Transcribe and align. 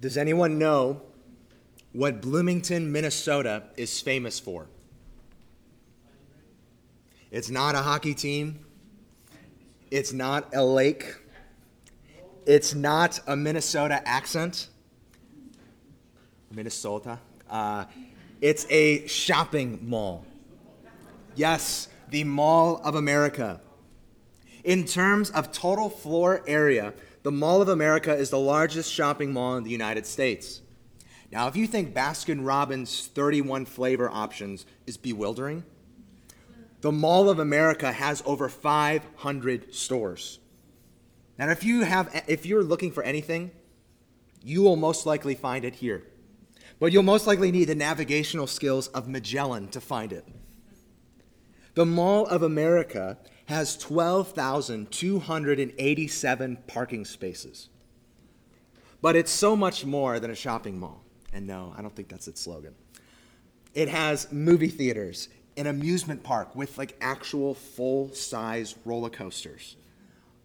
Does 0.00 0.16
anyone 0.16 0.58
know 0.58 1.02
what 1.92 2.20
Bloomington, 2.20 2.92
Minnesota 2.92 3.64
is 3.76 4.00
famous 4.00 4.38
for? 4.38 4.66
It's 7.30 7.50
not 7.50 7.74
a 7.74 7.78
hockey 7.78 8.14
team. 8.14 8.64
It's 9.90 10.12
not 10.12 10.54
a 10.54 10.64
lake. 10.64 11.16
It's 12.46 12.74
not 12.74 13.20
a 13.26 13.36
Minnesota 13.36 14.00
accent. 14.06 14.68
Minnesota. 16.52 17.18
Uh, 17.50 17.84
it's 18.40 18.66
a 18.70 19.06
shopping 19.08 19.80
mall. 19.82 20.24
Yes, 21.34 21.88
the 22.10 22.24
Mall 22.24 22.80
of 22.84 22.94
America. 22.94 23.60
In 24.64 24.84
terms 24.84 25.30
of 25.30 25.52
total 25.52 25.90
floor 25.90 26.42
area, 26.46 26.94
the 27.22 27.32
Mall 27.32 27.60
of 27.60 27.68
America 27.68 28.14
is 28.14 28.30
the 28.30 28.38
largest 28.38 28.92
shopping 28.92 29.32
mall 29.32 29.56
in 29.56 29.64
the 29.64 29.70
United 29.70 30.06
States. 30.06 30.62
Now, 31.30 31.48
if 31.48 31.56
you 31.56 31.66
think 31.66 31.94
Baskin 31.94 32.46
Robbins' 32.46 33.06
31 33.08 33.66
flavor 33.66 34.08
options 34.08 34.64
is 34.86 34.96
bewildering, 34.96 35.64
the 36.80 36.92
Mall 36.92 37.28
of 37.28 37.38
America 37.38 37.92
has 37.92 38.22
over 38.24 38.48
500 38.48 39.74
stores. 39.74 40.38
Now, 41.38 41.50
if 41.50 41.64
you 41.64 41.82
have 41.82 42.24
if 42.26 42.46
you're 42.46 42.62
looking 42.62 42.92
for 42.92 43.02
anything, 43.02 43.50
you 44.42 44.62
will 44.62 44.76
most 44.76 45.06
likely 45.06 45.34
find 45.34 45.64
it 45.64 45.76
here. 45.76 46.04
But 46.80 46.92
you'll 46.92 47.02
most 47.02 47.26
likely 47.26 47.50
need 47.50 47.64
the 47.64 47.74
navigational 47.74 48.46
skills 48.46 48.88
of 48.88 49.08
Magellan 49.08 49.68
to 49.68 49.80
find 49.80 50.12
it. 50.12 50.24
The 51.74 51.86
Mall 51.86 52.26
of 52.26 52.42
America 52.42 53.18
has 53.48 53.76
12,287 53.78 56.58
parking 56.66 57.04
spaces. 57.06 57.70
But 59.00 59.16
it's 59.16 59.30
so 59.30 59.56
much 59.56 59.86
more 59.86 60.20
than 60.20 60.30
a 60.30 60.34
shopping 60.34 60.78
mall. 60.78 61.02
And 61.32 61.46
no, 61.46 61.72
I 61.74 61.80
don't 61.80 61.96
think 61.96 62.08
that's 62.08 62.28
its 62.28 62.42
slogan. 62.42 62.74
It 63.72 63.88
has 63.88 64.30
movie 64.30 64.68
theaters, 64.68 65.30
an 65.56 65.66
amusement 65.66 66.22
park 66.22 66.54
with 66.54 66.76
like 66.76 66.94
actual 67.00 67.54
full 67.54 68.12
size 68.12 68.74
roller 68.84 69.08
coasters, 69.08 69.76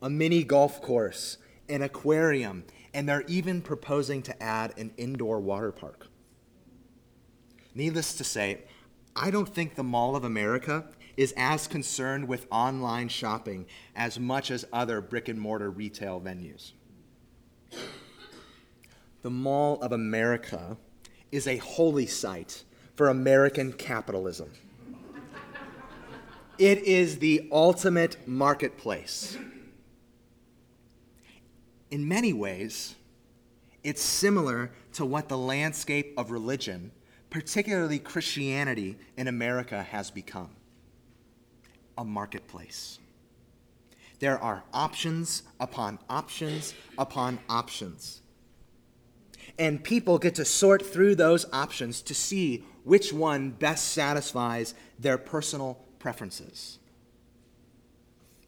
a 0.02 0.10
mini 0.10 0.46
golf 0.46 0.82
course, 0.82 1.40
an 1.68 1.82
aquarium, 1.82 2.64
and 2.94 3.10
they're 3.10 3.26
even 3.28 3.62
proposing 3.62 4.22
to 4.22 4.42
add 4.42 4.74
an 4.78 4.94
indoor 4.96 5.42
water 5.42 5.74
park. 5.74 6.08
Needless 7.76 8.14
to 8.14 8.24
say, 8.24 8.62
I 9.14 9.30
don't 9.30 9.50
think 9.50 9.76
the 9.76 9.84
Mall 9.84 10.16
of 10.16 10.24
America 10.24 10.86
is 11.18 11.34
as 11.38 11.68
concerned 11.68 12.28
with 12.28 12.48
online 12.52 13.08
shopping 13.08 13.66
as 13.96 14.20
much 14.20 14.52
as 14.52 14.66
other 14.74 15.02
brick 15.02 15.28
and 15.28 15.40
mortar 15.40 15.70
retail 15.70 16.20
venues. 16.20 16.72
The 19.22 19.30
Mall 19.30 19.82
of 19.82 19.92
America 19.92 20.78
is 21.32 21.48
a 21.48 21.58
holy 21.58 22.06
site 22.06 22.64
for 22.96 23.10
American 23.10 23.74
capitalism. 23.74 24.52
It 26.60 26.80
is 26.80 27.20
the 27.20 27.48
ultimate 27.52 28.28
marketplace. 28.28 29.38
In 31.90 32.08
many 32.08 32.34
ways, 32.34 32.96
it's 33.84 34.02
similar 34.02 34.72
to 34.94 35.06
what 35.06 35.30
the 35.30 35.38
landscape 35.38 36.14
of 36.18 36.32
religion, 36.32 36.92
particularly 37.30 38.00
Christianity 38.00 38.98
in 39.18 39.28
America, 39.28 39.82
has 39.82 40.12
become 40.12 40.52
a 41.98 42.04
marketplace. 42.04 43.00
There 44.20 44.40
are 44.40 44.64
options 44.74 45.44
upon 45.60 46.00
options 46.10 46.74
upon 46.98 47.40
options. 47.50 48.22
And 49.60 49.84
people 49.84 50.18
get 50.18 50.36
to 50.36 50.46
sort 50.46 50.86
through 50.86 51.16
those 51.16 51.46
options 51.52 52.02
to 52.04 52.14
see 52.14 52.64
which 52.84 53.14
one 53.14 53.52
best 53.52 53.90
satisfies 53.90 54.74
their 54.98 55.18
personal 55.18 55.78
preferences. 56.00 56.80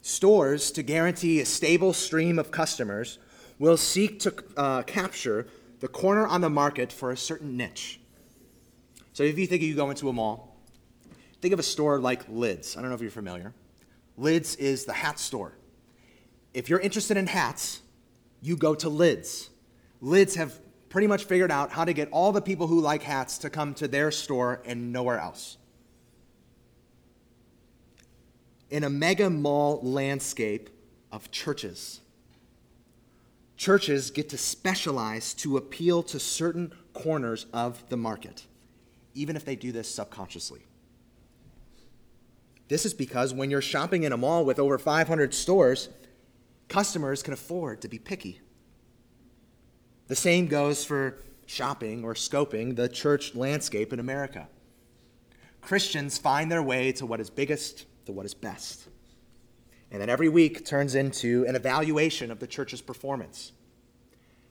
Stores, 0.01 0.71
to 0.71 0.83
guarantee 0.83 1.39
a 1.39 1.45
stable 1.45 1.93
stream 1.93 2.39
of 2.39 2.51
customers, 2.51 3.17
will 3.59 3.77
seek 3.77 4.19
to 4.21 4.33
uh, 4.55 4.83
capture 4.83 5.47
the 5.79 5.87
corner 5.87 6.25
on 6.25 6.41
the 6.41 6.49
market 6.49 6.91
for 6.91 7.11
a 7.11 7.17
certain 7.17 7.57
niche. 7.57 7.99
So 9.13 9.23
if 9.23 9.37
you 9.37 9.47
think 9.47 9.61
you 9.61 9.75
go 9.75 9.89
into 9.89 10.09
a 10.09 10.13
mall 10.13 10.54
Think 11.45 11.53
of 11.53 11.59
a 11.59 11.61
store 11.61 11.99
like 11.99 12.23
Lids. 12.27 12.75
I 12.75 12.81
don't 12.81 12.89
know 12.89 12.95
if 12.95 13.01
you're 13.01 13.11
familiar. 13.11 13.53
Lids 14.17 14.55
is 14.55 14.85
the 14.85 14.93
hat 14.93 15.19
store. 15.19 15.53
If 16.55 16.71
you're 16.71 16.79
interested 16.79 17.17
in 17.17 17.27
hats, 17.27 17.81
you 18.41 18.57
go 18.57 18.73
to 18.73 18.89
Lids. 18.89 19.51
Lids 20.01 20.33
have 20.37 20.59
pretty 20.89 21.05
much 21.05 21.25
figured 21.25 21.51
out 21.51 21.69
how 21.69 21.85
to 21.85 21.93
get 21.93 22.09
all 22.11 22.31
the 22.31 22.41
people 22.41 22.65
who 22.65 22.81
like 22.81 23.03
hats 23.03 23.37
to 23.37 23.51
come 23.51 23.75
to 23.75 23.87
their 23.87 24.09
store 24.09 24.63
and 24.65 24.91
nowhere 24.91 25.19
else. 25.19 25.57
In 28.71 28.83
a 28.83 28.89
mega 28.89 29.29
mall 29.29 29.79
landscape 29.83 30.71
of 31.11 31.29
churches, 31.29 32.01
churches 33.55 34.09
get 34.09 34.29
to 34.29 34.37
specialize 34.39 35.35
to 35.35 35.57
appeal 35.57 36.01
to 36.01 36.19
certain 36.19 36.73
corners 36.93 37.45
of 37.53 37.87
the 37.89 37.97
market, 37.97 38.47
even 39.13 39.35
if 39.35 39.45
they 39.45 39.55
do 39.55 39.71
this 39.71 39.87
subconsciously. 39.87 40.65
This 42.67 42.85
is 42.85 42.93
because 42.93 43.33
when 43.33 43.51
you're 43.51 43.61
shopping 43.61 44.03
in 44.03 44.11
a 44.11 44.17
mall 44.17 44.43
with 44.43 44.59
over 44.59 44.77
500 44.77 45.33
stores, 45.33 45.89
customers 46.67 47.21
can 47.21 47.33
afford 47.33 47.81
to 47.81 47.87
be 47.87 47.99
picky. 47.99 48.41
The 50.07 50.15
same 50.15 50.47
goes 50.47 50.83
for 50.83 51.23
shopping 51.45 52.03
or 52.03 52.13
scoping 52.13 52.75
the 52.75 52.89
church 52.89 53.35
landscape 53.35 53.93
in 53.93 53.99
America. 53.99 54.47
Christians 55.61 56.17
find 56.17 56.51
their 56.51 56.63
way 56.63 56.91
to 56.93 57.05
what 57.05 57.19
is 57.19 57.29
biggest, 57.29 57.85
to 58.05 58.11
what 58.11 58.25
is 58.25 58.33
best. 58.33 58.87
And 59.91 60.01
then 60.01 60.09
every 60.09 60.29
week 60.29 60.65
turns 60.65 60.95
into 60.95 61.45
an 61.47 61.55
evaluation 61.55 62.31
of 62.31 62.39
the 62.39 62.47
church's 62.47 62.81
performance. 62.81 63.51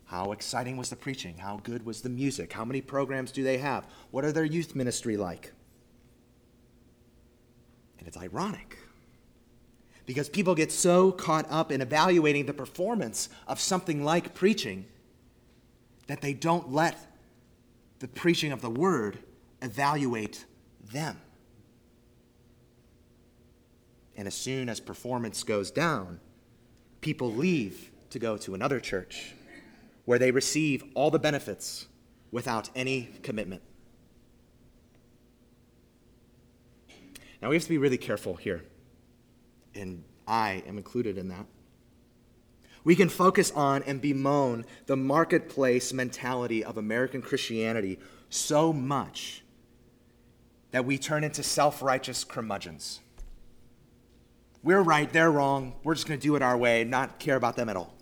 How 0.07 0.33
exciting 0.33 0.77
was 0.77 0.91
the 0.91 0.97
preaching? 0.97 1.39
How 1.39 1.61
good 1.63 1.85
was 1.85 2.03
the 2.03 2.09
music? 2.09 2.53
How 2.53 2.65
many 2.65 2.81
programs 2.81 3.33
do 3.33 3.43
they 3.43 3.59
have? 3.59 3.87
What 4.11 4.25
are 4.25 4.33
their 4.33 4.45
youth 4.45 4.75
ministry 4.75 5.17
like? 5.17 5.53
And 8.05 8.09
it's 8.09 8.19
ironic 8.19 8.77
because 10.05 10.29
people 10.29 10.55
get 10.55 10.71
so 10.71 11.11
caught 11.11 11.47
up 11.49 11.73
in 11.73 11.81
evaluating 11.81 12.45
the 12.45 12.53
performance 12.53 13.31
of 13.49 13.59
something 13.59 14.05
like 14.05 14.35
preaching 14.35 14.85
that 16.07 16.21
they 16.21 16.35
don't 16.35 16.71
let 16.71 16.99
the 18.01 18.09
preaching 18.09 18.53
of 18.53 18.61
the 18.61 18.69
word 18.69 19.21
evaluate 19.63 20.45
them. 20.93 21.19
And 24.19 24.29
as 24.29 24.35
soon 24.35 24.69
as 24.69 24.81
performance 24.81 25.43
goes 25.43 25.71
down, 25.71 26.21
people 27.01 27.33
leave 27.33 27.91
to 28.11 28.19
go 28.19 28.37
to 28.37 28.55
another 28.55 28.81
church 28.81 29.33
where 30.05 30.19
they 30.19 30.31
receive 30.31 30.85
all 30.93 31.11
the 31.11 31.19
benefits 31.19 31.87
without 32.31 32.69
any 32.77 33.09
commitment. 33.23 33.63
Now, 37.45 37.51
we 37.51 37.57
have 37.57 37.65
to 37.65 37.69
be 37.69 37.77
really 37.77 37.99
careful 37.99 38.37
here, 38.37 38.65
and 39.75 40.03
I 40.27 40.63
am 40.67 40.79
included 40.79 41.19
in 41.19 41.29
that. 41.29 41.45
We 42.85 42.97
can 42.97 43.11
focus 43.11 43.51
on 43.51 43.83
and 43.83 44.01
bemoan 44.01 44.65
the 44.87 44.97
marketplace 44.97 45.93
mentality 45.93 46.65
of 46.65 46.79
American 46.79 47.21
Christianity 47.21 47.99
so 48.31 48.73
much 48.73 49.45
that 50.71 50.87
we 50.87 50.97
turn 50.97 51.23
into 51.23 51.43
self 51.43 51.83
righteous 51.83 52.25
curmudgeons. 52.25 53.01
We're 54.63 54.81
right, 54.81 55.13
they're 55.13 55.31
wrong, 55.31 55.75
we're 55.85 55.97
just 55.97 56.09
going 56.09 56.19
to 56.19 56.27
do 56.27 56.37
it 56.37 56.43
our 56.43 56.57
way, 56.57 56.83
not 56.85 57.19
care 57.19 57.37
about 57.37 57.57
them 57.57 57.69
at 57.69 57.77
all 57.77 57.95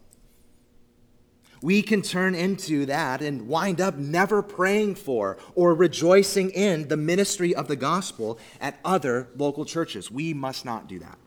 we 1.62 1.80
can 1.80 2.02
turn 2.02 2.34
into 2.34 2.86
that 2.86 3.22
and 3.22 3.46
wind 3.46 3.80
up 3.80 3.96
never 3.96 4.42
praying 4.42 4.96
for 4.96 5.38
or 5.54 5.74
rejoicing 5.74 6.50
in 6.50 6.88
the 6.88 6.96
ministry 6.96 7.54
of 7.54 7.68
the 7.68 7.76
gospel 7.76 8.38
at 8.60 8.78
other 8.84 9.28
local 9.36 9.64
churches. 9.64 10.10
We 10.10 10.34
must 10.34 10.64
not 10.64 10.88
do 10.88 10.98
that. 10.98 11.18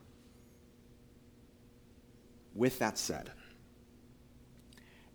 With 2.54 2.78
that 2.78 2.98
said, 2.98 3.32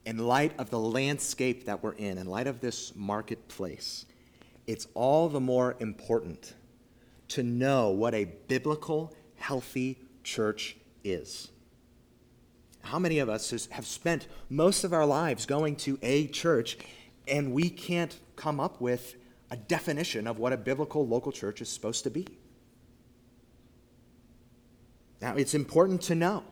in 0.06 0.18
light 0.18 0.54
of 0.60 0.72
the 0.72 0.80
landscape 0.80 1.66
that 1.66 1.84
we're 1.84 1.94
in, 1.94 2.18
in 2.18 2.28
light 2.28 2.48
of 2.48 2.60
this 2.60 2.96
marketplace, 2.96 4.06
it's 4.66 4.88
all 4.96 5.30
the 5.30 5.40
more 5.40 5.76
important 5.80 6.56
to 7.30 7.44
know 7.44 7.90
what 7.90 8.14
a 8.14 8.26
biblical, 8.48 9.14
healthy 9.36 10.00
church 10.24 10.78
is. 11.04 11.50
How 12.84 13.00
many 13.00 13.20
of 13.20 13.30
us 13.30 13.68
have 13.72 13.86
spent 13.86 14.28
most 14.50 14.84
of 14.84 14.94
our 14.94 15.06
lives 15.06 15.46
going 15.46 15.76
to 15.78 15.98
a 16.02 16.28
church 16.28 16.78
and 17.28 17.54
we 17.54 17.70
can't 17.70 18.18
come 18.36 18.60
up 18.60 18.82
with 18.82 19.16
a 19.50 19.58
definition 19.58 20.28
of 20.28 20.40
what 20.40 20.54
a 20.54 20.58
biblical 20.58 21.08
local 21.08 21.32
church 21.32 21.62
is 21.62 21.70
supposed 21.70 22.04
to 22.04 22.10
be? 22.10 22.28
Now, 25.22 25.36
it's 25.36 25.54
important 25.54 26.02
to 26.04 26.16
know, 26.16 26.44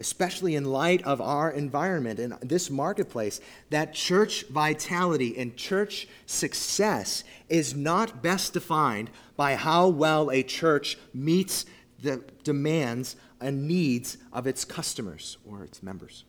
especially 0.00 0.54
in 0.56 0.64
light 0.64 1.02
of 1.02 1.20
our 1.20 1.50
environment 1.50 2.18
and 2.18 2.32
this 2.40 2.70
marketplace, 2.70 3.40
that 3.70 3.92
church 3.92 4.44
vitality 4.48 5.36
and 5.36 5.56
church 5.56 6.08
success 6.24 7.22
is 7.50 7.74
not 7.74 8.22
best 8.22 8.54
defined 8.54 9.10
by 9.36 9.56
how 9.56 9.88
well 9.88 10.30
a 10.30 10.42
church 10.42 10.96
meets 11.12 11.66
the 12.02 12.24
demands 12.44 13.16
and 13.44 13.68
needs 13.68 14.16
of 14.32 14.46
its 14.46 14.64
customers 14.64 15.36
or 15.44 15.62
its 15.62 15.82
members. 15.82 16.24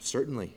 Certainly, 0.00 0.56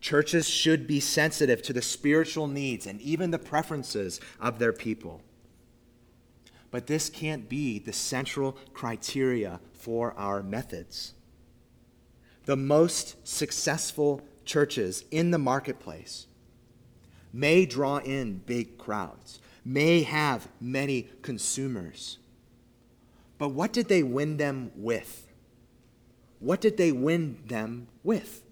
churches 0.00 0.48
should 0.48 0.88
be 0.88 0.98
sensitive 0.98 1.62
to 1.62 1.72
the 1.72 1.80
spiritual 1.80 2.48
needs 2.48 2.84
and 2.84 3.00
even 3.00 3.30
the 3.30 3.38
preferences 3.38 4.20
of 4.40 4.58
their 4.58 4.72
people. 4.72 5.22
But 6.72 6.88
this 6.88 7.08
can't 7.08 7.48
be 7.48 7.78
the 7.78 7.92
central 7.92 8.58
criteria 8.74 9.60
for 9.72 10.14
our 10.18 10.42
methods. 10.42 11.14
The 12.46 12.56
most 12.56 13.24
successful 13.26 14.20
churches 14.44 15.04
in 15.12 15.30
the 15.30 15.38
marketplace 15.38 16.26
may 17.32 17.66
draw 17.66 17.98
in 17.98 18.38
big 18.38 18.78
crowds, 18.78 19.38
may 19.64 20.02
have 20.02 20.48
many 20.60 21.08
consumers. 21.22 22.18
But 23.38 23.50
what 23.50 23.72
did 23.72 23.88
they 23.88 24.02
win 24.02 24.36
them 24.36 24.72
with? 24.74 25.26
What 26.40 26.60
did 26.60 26.76
they 26.76 26.92
win 26.92 27.38
them 27.46 27.88
with? 28.02 28.42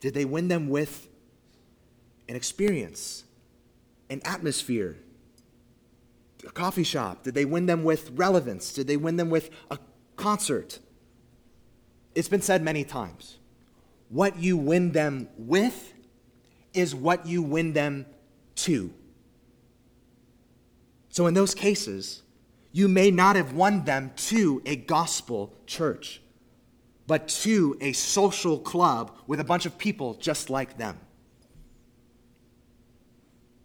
Did 0.00 0.14
they 0.14 0.24
win 0.24 0.48
them 0.48 0.68
with 0.68 1.08
an 2.28 2.36
experience, 2.36 3.24
an 4.10 4.20
atmosphere, 4.24 4.96
a 6.46 6.50
coffee 6.50 6.84
shop? 6.84 7.22
Did 7.22 7.34
they 7.34 7.44
win 7.44 7.66
them 7.66 7.84
with 7.84 8.10
relevance? 8.10 8.72
Did 8.72 8.86
they 8.86 8.96
win 8.96 9.16
them 9.16 9.30
with 9.30 9.50
a 9.70 9.78
concert? 10.16 10.80
It's 12.14 12.28
been 12.28 12.42
said 12.42 12.62
many 12.62 12.84
times. 12.84 13.38
What 14.08 14.38
you 14.38 14.56
win 14.56 14.92
them 14.92 15.28
with 15.38 15.94
is 16.72 16.94
what 16.94 17.26
you 17.26 17.42
win 17.42 17.72
them 17.72 18.06
to. 18.56 18.92
So, 21.08 21.26
in 21.26 21.34
those 21.34 21.54
cases, 21.54 22.23
you 22.74 22.88
may 22.88 23.08
not 23.08 23.36
have 23.36 23.52
won 23.52 23.84
them 23.84 24.10
to 24.16 24.60
a 24.66 24.74
gospel 24.74 25.54
church, 25.64 26.20
but 27.06 27.28
to 27.28 27.78
a 27.80 27.92
social 27.92 28.58
club 28.58 29.16
with 29.28 29.38
a 29.38 29.44
bunch 29.44 29.64
of 29.64 29.78
people 29.78 30.14
just 30.14 30.50
like 30.50 30.76
them. 30.76 30.98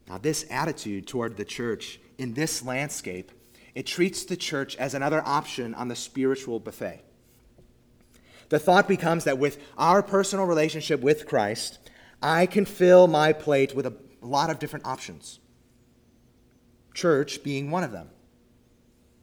Now, 0.07 0.19
this 0.19 0.45
attitude 0.51 1.07
toward 1.07 1.37
the 1.37 1.43
church 1.43 1.99
in 2.19 2.35
this 2.35 2.63
landscape, 2.63 3.31
it 3.73 3.87
treats 3.87 4.25
the 4.25 4.37
church 4.37 4.75
as 4.75 4.93
another 4.93 5.23
option 5.25 5.73
on 5.73 5.87
the 5.87 5.95
spiritual 5.95 6.59
buffet. 6.59 7.01
The 8.49 8.59
thought 8.59 8.87
becomes 8.87 9.23
that 9.23 9.39
with 9.39 9.57
our 9.75 10.03
personal 10.03 10.45
relationship 10.45 11.01
with 11.01 11.25
Christ, 11.25 11.79
I 12.21 12.45
can 12.45 12.65
fill 12.65 13.07
my 13.07 13.33
plate 13.33 13.75
with 13.75 13.87
a 13.87 13.93
lot 14.21 14.51
of 14.51 14.59
different 14.59 14.85
options. 14.85 15.39
Church 16.93 17.41
being 17.41 17.71
one 17.71 17.83
of 17.83 17.91
them. 17.91 18.09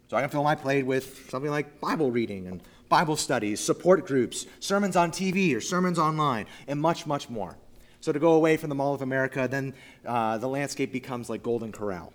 So 0.08 0.16
I 0.16 0.20
can 0.20 0.30
fill 0.30 0.44
my 0.44 0.54
plate 0.54 0.86
with 0.86 1.28
something 1.30 1.50
like 1.50 1.80
Bible 1.80 2.10
reading 2.10 2.46
and 2.46 2.62
Bible 2.88 3.16
studies, 3.16 3.60
support 3.60 4.06
groups, 4.06 4.46
sermons 4.60 4.94
on 4.96 5.10
TV 5.10 5.56
or 5.56 5.60
sermons 5.60 5.98
online, 5.98 6.46
and 6.68 6.80
much, 6.80 7.06
much 7.06 7.28
more. 7.28 7.58
So 8.00 8.12
to 8.12 8.18
go 8.18 8.34
away 8.34 8.56
from 8.56 8.68
the 8.68 8.76
Mall 8.76 8.94
of 8.94 9.02
America, 9.02 9.48
then 9.50 9.74
uh, 10.04 10.38
the 10.38 10.46
landscape 10.46 10.92
becomes 10.92 11.28
like 11.28 11.42
Golden 11.42 11.72
Corral. 11.72 12.12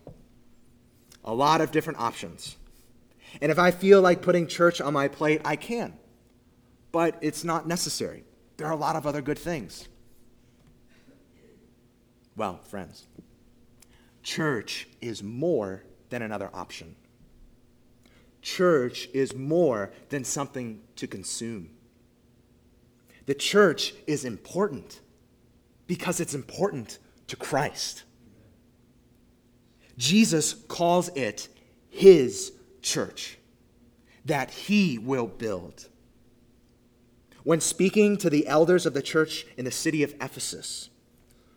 A 1.26 1.34
lot 1.34 1.60
of 1.60 1.72
different 1.72 2.00
options. 2.00 2.56
And 3.42 3.52
if 3.52 3.60
I 3.60 3.72
feel 3.72 4.02
like 4.02 4.22
putting 4.22 4.48
church 4.48 4.80
on 4.80 4.94
my 4.94 5.08
plate, 5.08 5.42
I 5.44 5.58
can. 5.58 5.94
But 6.92 7.18
it's 7.22 7.44
not 7.44 7.68
necessary. 7.68 8.24
There 8.58 8.68
are 8.68 8.74
a 8.74 8.78
lot 8.78 8.96
of 8.96 9.06
other 9.06 9.22
good 9.22 9.40
things. 9.40 9.88
Well, 12.38 12.60
friends, 12.64 13.06
church 14.24 14.88
is 15.02 15.22
more 15.22 15.84
than 16.10 16.22
another 16.22 16.50
option. 16.54 16.96
Church 18.42 19.08
is 19.14 19.36
more 19.36 19.92
than 20.10 20.24
something 20.24 20.82
to 20.96 21.08
consume. 21.08 21.70
The 23.26 23.36
church 23.36 23.94
is 24.08 24.26
important 24.26 25.00
because 25.88 26.20
it's 26.20 26.34
important 26.34 26.98
to 27.28 27.36
Christ. 27.36 28.04
Jesus 29.98 30.54
calls 30.54 31.10
it 31.10 31.48
his 31.90 32.54
church 32.82 33.38
that 34.26 34.52
he 34.52 34.98
will 34.98 35.28
build. 35.28 35.88
When 37.44 37.60
speaking 37.60 38.18
to 38.18 38.30
the 38.30 38.48
elders 38.48 38.86
of 38.86 38.94
the 38.94 39.02
church 39.02 39.46
in 39.58 39.66
the 39.66 39.72
city 39.72 40.04
of 40.04 40.16
Ephesus, 40.22 40.90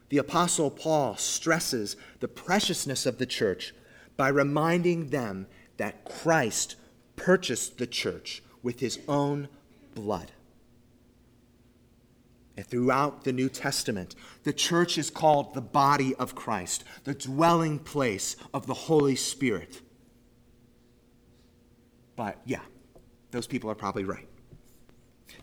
the 0.09 0.19
Apostle 0.19 0.71
Paul 0.71 1.17
stresses 1.17 1.97
the 2.21 2.29
preciousness 2.29 3.07
of 3.07 3.19
the 3.19 3.27
church 3.27 3.75
by 4.17 4.29
reminding 4.29 5.09
them 5.09 5.47
that 5.77 6.05
Christ 6.05 6.77
purchased 7.17 7.79
the 7.79 7.87
church 7.87 8.43
with 8.63 8.81
his 8.81 8.99
own 9.09 9.49
blood. 9.95 10.33
And 12.57 12.67
throughout 12.67 13.25
the 13.25 13.33
New 13.33 13.49
Testament, 13.49 14.15
the 14.45 14.53
church 14.53 14.97
is 14.97 15.11
called 15.11 15.55
the 15.55 15.61
body 15.61 16.15
of 16.17 16.35
Christ, 16.35 16.85
the 17.03 17.15
dwelling 17.15 17.79
place 17.81 18.37
of 18.53 18.67
the 18.67 18.75
Holy 18.75 19.17
Spirit. 19.17 19.81
But 22.17 22.39
yeah, 22.45 22.61
those 23.33 23.49
people 23.49 23.71
are 23.71 23.75
probably 23.75 24.05
right. 24.05 24.29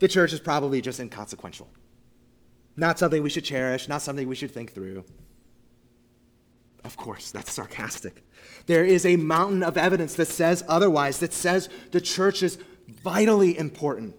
The 0.00 0.08
church 0.08 0.32
is 0.32 0.40
probably 0.40 0.80
just 0.80 1.00
inconsequential. 1.00 1.68
Not 2.76 2.98
something 2.98 3.22
we 3.22 3.28
should 3.28 3.44
cherish, 3.44 3.88
not 3.88 4.00
something 4.00 4.26
we 4.26 4.34
should 4.34 4.50
think 4.50 4.72
through. 4.72 5.04
Of 6.84 6.96
course, 6.96 7.30
that's 7.30 7.52
sarcastic. 7.52 8.24
There 8.66 8.84
is 8.84 9.06
a 9.06 9.16
mountain 9.16 9.62
of 9.62 9.76
evidence 9.76 10.14
that 10.14 10.28
says 10.28 10.64
otherwise, 10.68 11.20
that 11.20 11.32
says 11.32 11.68
the 11.92 12.00
church 12.00 12.42
is 12.42 12.58
vitally 12.88 13.56
important. 13.56 14.16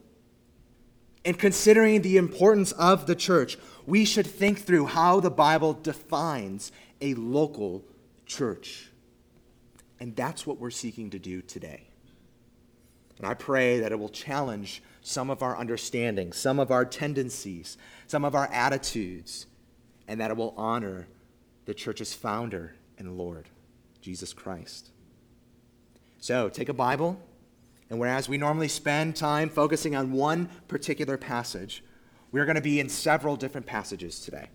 And 1.26 1.38
considering 1.38 2.02
the 2.02 2.18
importance 2.18 2.72
of 2.74 3.06
the 3.06 3.16
church, 3.16 3.58
we 3.86 4.06
should 4.06 4.28
think 4.28 4.60
through 4.60 4.88
how 4.88 5.20
the 5.20 5.32
Bible 5.32 5.74
defines 5.74 6.72
a 7.02 7.14
local 7.16 7.84
church. 8.26 8.90
And 10.00 10.16
that's 10.16 10.46
what 10.46 10.60
we're 10.60 10.70
seeking 10.70 11.10
to 11.12 11.20
do 11.20 11.42
today. 11.42 11.88
And 13.18 13.28
I 13.28 13.36
pray 13.36 13.80
that 13.80 13.92
it 13.92 14.00
will 14.00 14.10
challenge 14.10 14.82
some 15.02 15.30
of 15.30 15.42
our 15.44 15.58
understanding, 15.58 16.34
some 16.34 16.60
of 16.60 16.72
our 16.72 16.84
tendencies, 16.84 17.78
some 18.08 18.26
of 18.26 18.36
our 18.36 18.48
attitudes, 18.48 19.46
and 20.08 20.20
that 20.20 20.32
it 20.32 20.38
will 20.38 20.54
honor 20.58 21.08
the 21.66 21.74
church's 21.74 22.14
founder 22.14 22.76
and 22.98 23.18
Lord, 23.18 23.50
Jesus 24.02 24.34
Christ. 24.34 24.90
So 26.20 26.50
take 26.50 26.70
a 26.70 26.74
Bible, 26.74 27.20
and 27.90 28.00
whereas 28.00 28.30
we 28.30 28.38
normally 28.38 28.68
spend 28.68 29.16
time 29.16 29.50
focusing 29.50 29.96
on 29.96 30.12
one 30.12 30.50
particular 30.68 31.18
passage, 31.18 31.84
we're 32.32 32.46
going 32.46 32.56
to 32.56 32.62
be 32.62 32.80
in 32.80 32.90
several 32.90 33.36
different 33.36 33.68
passages 33.68 34.20
today. 34.20 34.48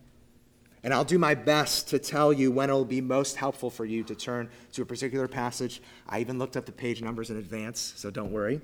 And 0.82 0.94
I'll 0.94 1.04
do 1.04 1.18
my 1.18 1.34
best 1.34 1.88
to 1.88 1.98
tell 1.98 2.32
you 2.32 2.52
when 2.52 2.70
it'll 2.70 2.84
be 2.84 3.00
most 3.00 3.36
helpful 3.36 3.68
for 3.68 3.84
you 3.84 4.04
to 4.04 4.14
turn 4.14 4.48
to 4.72 4.82
a 4.82 4.86
particular 4.86 5.26
passage. 5.26 5.82
I 6.08 6.20
even 6.20 6.38
looked 6.38 6.56
up 6.56 6.66
the 6.66 6.72
page 6.72 7.02
numbers 7.02 7.30
in 7.30 7.36
advance, 7.36 7.94
so 7.96 8.10
don't 8.10 8.32
worry. 8.32 8.60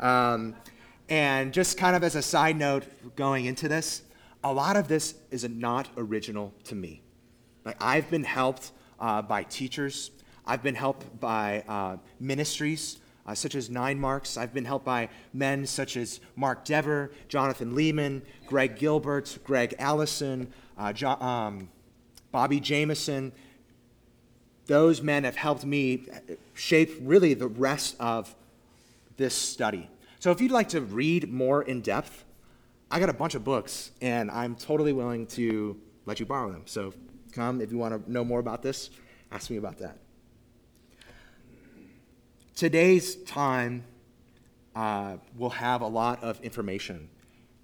Um, 0.00 0.56
and 1.08 1.52
just 1.52 1.78
kind 1.78 1.94
of 1.94 2.02
as 2.02 2.16
a 2.16 2.22
side 2.22 2.56
note 2.56 2.84
going 3.16 3.44
into 3.44 3.68
this, 3.68 4.02
a 4.44 4.52
lot 4.52 4.76
of 4.76 4.88
this 4.88 5.14
is 5.30 5.48
not 5.48 5.88
original 5.96 6.52
to 6.64 6.74
me. 6.74 7.02
Like 7.64 7.76
I've 7.80 8.10
been 8.10 8.24
helped 8.24 8.72
uh, 9.00 9.22
by 9.22 9.44
teachers, 9.44 10.10
I've 10.46 10.62
been 10.62 10.74
helped 10.74 11.20
by 11.20 11.64
uh, 11.68 11.96
ministries 12.18 12.98
uh, 13.26 13.34
such 13.34 13.54
as 13.54 13.70
Nine 13.70 13.98
Marks. 13.98 14.36
I've 14.36 14.52
been 14.52 14.64
helped 14.64 14.84
by 14.84 15.08
men 15.32 15.66
such 15.66 15.96
as 15.96 16.20
Mark 16.34 16.64
Dever, 16.64 17.12
Jonathan 17.28 17.74
Leeman, 17.74 18.22
Greg 18.46 18.76
Gilbert, 18.76 19.38
Gregg 19.44 19.74
Allison, 19.78 20.52
uh, 20.76 20.92
jo- 20.92 21.20
um, 21.20 21.68
Bobby 22.32 22.60
Jamieson. 22.60 23.32
Those 24.66 25.02
men 25.02 25.24
have 25.24 25.36
helped 25.36 25.64
me 25.64 26.06
shape 26.54 26.92
really 27.00 27.34
the 27.34 27.48
rest 27.48 27.96
of 28.00 28.34
this 29.16 29.34
study. 29.34 29.88
So 30.18 30.30
if 30.30 30.40
you'd 30.40 30.52
like 30.52 30.70
to 30.70 30.80
read 30.80 31.32
more 31.32 31.62
in 31.62 31.80
depth, 31.80 32.24
I 32.90 33.00
got 33.00 33.08
a 33.08 33.14
bunch 33.14 33.34
of 33.34 33.44
books, 33.44 33.90
and 34.00 34.30
I'm 34.30 34.54
totally 34.54 34.92
willing 34.92 35.26
to 35.28 35.80
let 36.06 36.20
you 36.20 36.26
borrow 36.26 36.52
them. 36.52 36.62
So 36.66 36.92
come 37.32 37.60
if 37.60 37.72
you 37.72 37.78
want 37.78 38.04
to 38.04 38.12
know 38.12 38.24
more 38.24 38.38
about 38.38 38.62
this, 38.62 38.90
ask 39.30 39.50
me 39.50 39.56
about 39.56 39.78
that. 39.78 39.98
Today's 42.54 43.16
time 43.24 43.84
uh, 44.76 45.16
will 45.36 45.50
have 45.50 45.80
a 45.80 45.86
lot 45.86 46.22
of 46.22 46.40
information, 46.42 47.08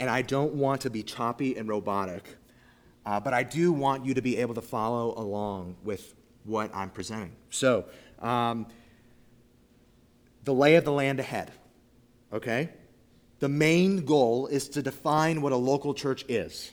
and 0.00 0.10
I 0.10 0.22
don't 0.22 0.54
want 0.54 0.80
to 0.82 0.90
be 0.90 1.02
choppy 1.02 1.56
and 1.56 1.68
robotic, 1.68 2.24
uh, 3.06 3.20
but 3.20 3.34
I 3.34 3.42
do 3.42 3.72
want 3.72 4.04
you 4.04 4.14
to 4.14 4.22
be 4.22 4.38
able 4.38 4.54
to 4.54 4.62
follow 4.62 5.14
along 5.16 5.76
with 5.84 6.14
what 6.44 6.74
I'm 6.74 6.90
presenting. 6.90 7.32
So, 7.50 7.84
um, 8.20 8.66
the 10.44 10.54
lay 10.54 10.76
of 10.76 10.84
the 10.84 10.92
land 10.92 11.20
ahead. 11.20 11.52
okay? 12.32 12.70
The 13.40 13.48
main 13.48 14.04
goal 14.04 14.46
is 14.46 14.68
to 14.70 14.82
define 14.82 15.42
what 15.42 15.52
a 15.52 15.56
local 15.56 15.94
church 15.94 16.24
is. 16.28 16.72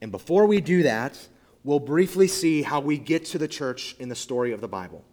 And 0.00 0.10
before 0.12 0.46
we 0.46 0.60
do 0.60 0.84
that, 0.84 1.18
we'll 1.64 1.80
briefly 1.80 2.28
see 2.28 2.62
how 2.62 2.80
we 2.80 2.98
get 2.98 3.24
to 3.26 3.38
the 3.38 3.48
church 3.48 3.96
in 3.98 4.08
the 4.08 4.14
story 4.14 4.52
of 4.52 4.60
the 4.60 4.68
Bible. 4.68 5.04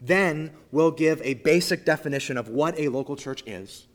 Then 0.00 0.50
we'll 0.72 0.90
give 0.90 1.22
a 1.22 1.34
basic 1.34 1.84
definition 1.84 2.36
of 2.36 2.48
what 2.48 2.78
a 2.78 2.88
local 2.88 3.16
church 3.16 3.42
is. 3.46 3.86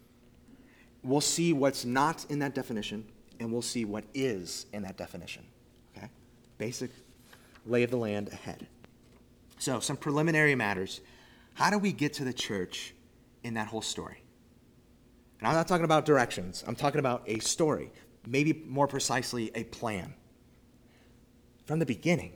We'll 1.03 1.21
see 1.21 1.53
what's 1.53 1.85
not 1.85 2.25
in 2.29 2.39
that 2.39 2.55
definition, 2.55 3.05
and 3.39 3.51
we'll 3.51 3.61
see 3.61 3.85
what 3.85 4.05
is 4.13 4.65
in 4.73 4.83
that 4.83 4.97
definition. 4.97 5.43
Okay? 5.95 6.09
Basic 6.57 6.91
lay 7.65 7.83
of 7.83 7.91
the 7.91 7.97
land 7.97 8.29
ahead. 8.29 8.67
So, 9.59 9.79
some 9.79 9.97
preliminary 9.97 10.55
matters. 10.55 11.01
How 11.55 11.69
do 11.69 11.77
we 11.77 11.91
get 11.91 12.13
to 12.13 12.23
the 12.23 12.33
church 12.33 12.93
in 13.43 13.55
that 13.55 13.67
whole 13.67 13.81
story? 13.81 14.21
And 15.39 15.47
I'm 15.47 15.55
not 15.55 15.67
talking 15.67 15.85
about 15.85 16.05
directions, 16.05 16.63
I'm 16.65 16.75
talking 16.75 16.99
about 16.99 17.23
a 17.27 17.39
story, 17.39 17.91
maybe 18.25 18.63
more 18.65 18.87
precisely, 18.87 19.51
a 19.55 19.63
plan. 19.65 20.13
From 21.67 21.79
the 21.79 21.85
beginning, 21.85 22.31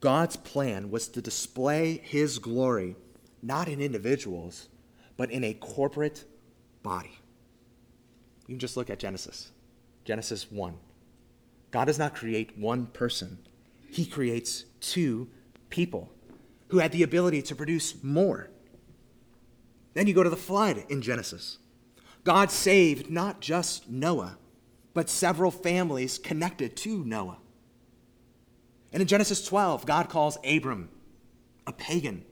God's 0.00 0.36
plan 0.36 0.90
was 0.90 1.08
to 1.08 1.22
display 1.22 2.00
his 2.04 2.38
glory 2.38 2.94
not 3.42 3.66
in 3.66 3.80
individuals, 3.80 4.68
but 5.16 5.30
in 5.30 5.42
a 5.42 5.54
corporate 5.54 6.24
body. 6.82 7.18
You 8.46 8.54
can 8.54 8.58
just 8.58 8.76
look 8.76 8.90
at 8.90 8.98
Genesis. 8.98 9.52
Genesis 10.04 10.50
1. 10.50 10.74
God 11.70 11.86
does 11.86 11.98
not 11.98 12.14
create 12.14 12.58
one 12.58 12.86
person, 12.86 13.38
he 13.90 14.04
creates 14.04 14.64
two 14.80 15.28
people 15.70 16.12
who 16.68 16.78
had 16.78 16.92
the 16.92 17.02
ability 17.02 17.40
to 17.42 17.54
produce 17.54 18.02
more. 18.04 18.50
Then 19.94 20.06
you 20.06 20.14
go 20.14 20.22
to 20.22 20.30
the 20.30 20.36
flood 20.36 20.84
in 20.88 21.00
Genesis. 21.00 21.58
God 22.22 22.50
saved 22.50 23.10
not 23.10 23.40
just 23.40 23.88
Noah, 23.88 24.36
but 24.92 25.08
several 25.08 25.50
families 25.50 26.18
connected 26.18 26.76
to 26.78 27.02
Noah. 27.04 27.38
And 28.92 29.00
in 29.00 29.08
Genesis 29.08 29.44
12, 29.44 29.86
God 29.86 30.08
calls 30.08 30.38
Abram, 30.44 30.88
a 31.66 31.72
pagan, 31.72 32.24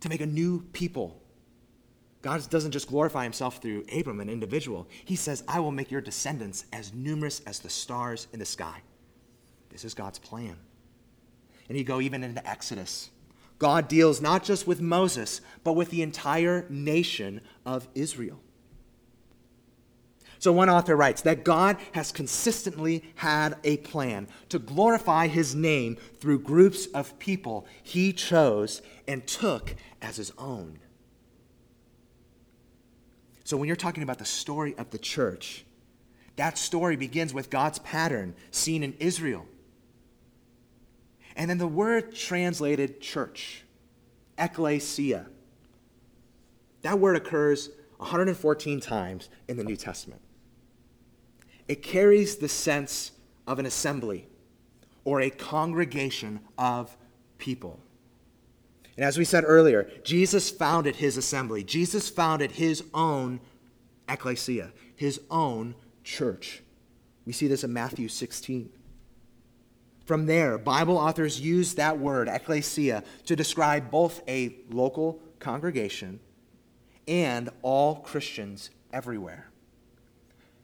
to 0.00 0.08
make 0.08 0.20
a 0.20 0.26
new 0.26 0.62
people. 0.72 1.20
God 2.22 2.48
doesn't 2.50 2.72
just 2.72 2.88
glorify 2.88 3.24
himself 3.24 3.58
through 3.58 3.84
Abram, 3.92 4.20
an 4.20 4.28
individual. 4.28 4.86
He 5.04 5.16
says, 5.16 5.42
I 5.48 5.60
will 5.60 5.72
make 5.72 5.90
your 5.90 6.00
descendants 6.00 6.66
as 6.72 6.92
numerous 6.92 7.40
as 7.46 7.58
the 7.58 7.70
stars 7.70 8.28
in 8.32 8.38
the 8.38 8.44
sky. 8.44 8.82
This 9.70 9.84
is 9.84 9.94
God's 9.94 10.18
plan. 10.18 10.56
And 11.68 11.78
you 11.78 11.84
go 11.84 12.00
even 12.00 12.22
into 12.22 12.46
Exodus. 12.48 13.10
God 13.58 13.88
deals 13.88 14.20
not 14.20 14.42
just 14.42 14.66
with 14.66 14.80
Moses, 14.80 15.40
but 15.64 15.74
with 15.74 15.90
the 15.90 16.02
entire 16.02 16.66
nation 16.68 17.40
of 17.64 17.88
Israel. 17.94 18.40
So, 20.40 20.52
one 20.52 20.70
author 20.70 20.96
writes 20.96 21.20
that 21.22 21.44
God 21.44 21.76
has 21.92 22.10
consistently 22.10 23.04
had 23.16 23.58
a 23.62 23.76
plan 23.76 24.26
to 24.48 24.58
glorify 24.58 25.26
his 25.26 25.54
name 25.54 25.98
through 26.18 26.38
groups 26.38 26.86
of 26.86 27.18
people 27.18 27.66
he 27.82 28.14
chose 28.14 28.80
and 29.06 29.26
took 29.26 29.74
as 30.00 30.16
his 30.16 30.32
own. 30.38 30.78
So, 33.44 33.58
when 33.58 33.66
you're 33.66 33.76
talking 33.76 34.02
about 34.02 34.16
the 34.16 34.24
story 34.24 34.74
of 34.78 34.88
the 34.88 34.98
church, 34.98 35.66
that 36.36 36.56
story 36.56 36.96
begins 36.96 37.34
with 37.34 37.50
God's 37.50 37.78
pattern 37.80 38.34
seen 38.50 38.82
in 38.82 38.94
Israel. 38.94 39.44
And 41.36 41.50
then 41.50 41.58
the 41.58 41.66
word 41.66 42.14
translated 42.14 43.02
church, 43.02 43.64
ecclesia, 44.38 45.26
that 46.80 46.98
word 46.98 47.16
occurs 47.16 47.68
114 47.98 48.80
times 48.80 49.28
in 49.46 49.58
the 49.58 49.64
New 49.64 49.76
Testament 49.76 50.22
it 51.70 51.84
carries 51.84 52.34
the 52.34 52.48
sense 52.48 53.12
of 53.46 53.60
an 53.60 53.64
assembly 53.64 54.26
or 55.04 55.20
a 55.20 55.30
congregation 55.30 56.40
of 56.58 56.96
people. 57.38 57.78
And 58.96 59.04
as 59.04 59.16
we 59.16 59.24
said 59.24 59.44
earlier, 59.46 59.88
Jesus 60.02 60.50
founded 60.50 60.96
his 60.96 61.16
assembly. 61.16 61.62
Jesus 61.62 62.08
founded 62.10 62.50
his 62.50 62.82
own 62.92 63.38
ecclesia, 64.08 64.72
his 64.96 65.20
own 65.30 65.76
church. 66.02 66.60
We 67.24 67.32
see 67.32 67.46
this 67.46 67.62
in 67.62 67.72
Matthew 67.72 68.08
16. 68.08 68.68
From 70.06 70.26
there, 70.26 70.58
Bible 70.58 70.98
authors 70.98 71.40
use 71.40 71.76
that 71.76 72.00
word, 72.00 72.26
ecclesia, 72.26 73.04
to 73.26 73.36
describe 73.36 73.92
both 73.92 74.22
a 74.26 74.56
local 74.70 75.20
congregation 75.38 76.18
and 77.06 77.48
all 77.62 77.94
Christians 78.00 78.70
everywhere. 78.92 79.49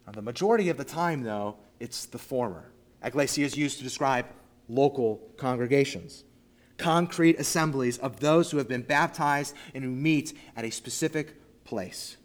Now, 0.06 0.12
the 0.12 0.22
majority 0.22 0.68
of 0.68 0.76
the 0.76 0.84
time, 0.84 1.22
though, 1.22 1.56
it's 1.80 2.06
the 2.06 2.18
former. 2.18 2.70
Ecclesia 3.02 3.44
is 3.44 3.56
used 3.56 3.78
to 3.78 3.84
describe 3.84 4.26
local 4.68 5.20
congregations, 5.36 6.24
concrete 6.78 7.38
assemblies 7.38 7.98
of 7.98 8.20
those 8.20 8.50
who 8.50 8.58
have 8.58 8.68
been 8.68 8.82
baptized 8.82 9.54
and 9.74 9.84
who 9.84 9.90
meet 9.90 10.32
at 10.56 10.64
a 10.64 10.70
specific 10.70 11.34
place. 11.64 12.16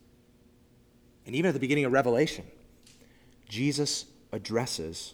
And 1.26 1.36
even 1.36 1.50
at 1.50 1.54
the 1.54 1.60
beginning 1.60 1.86
of 1.86 1.92
Revelation, 1.92 2.46
Jesus 3.48 4.06
addresses 4.32 5.14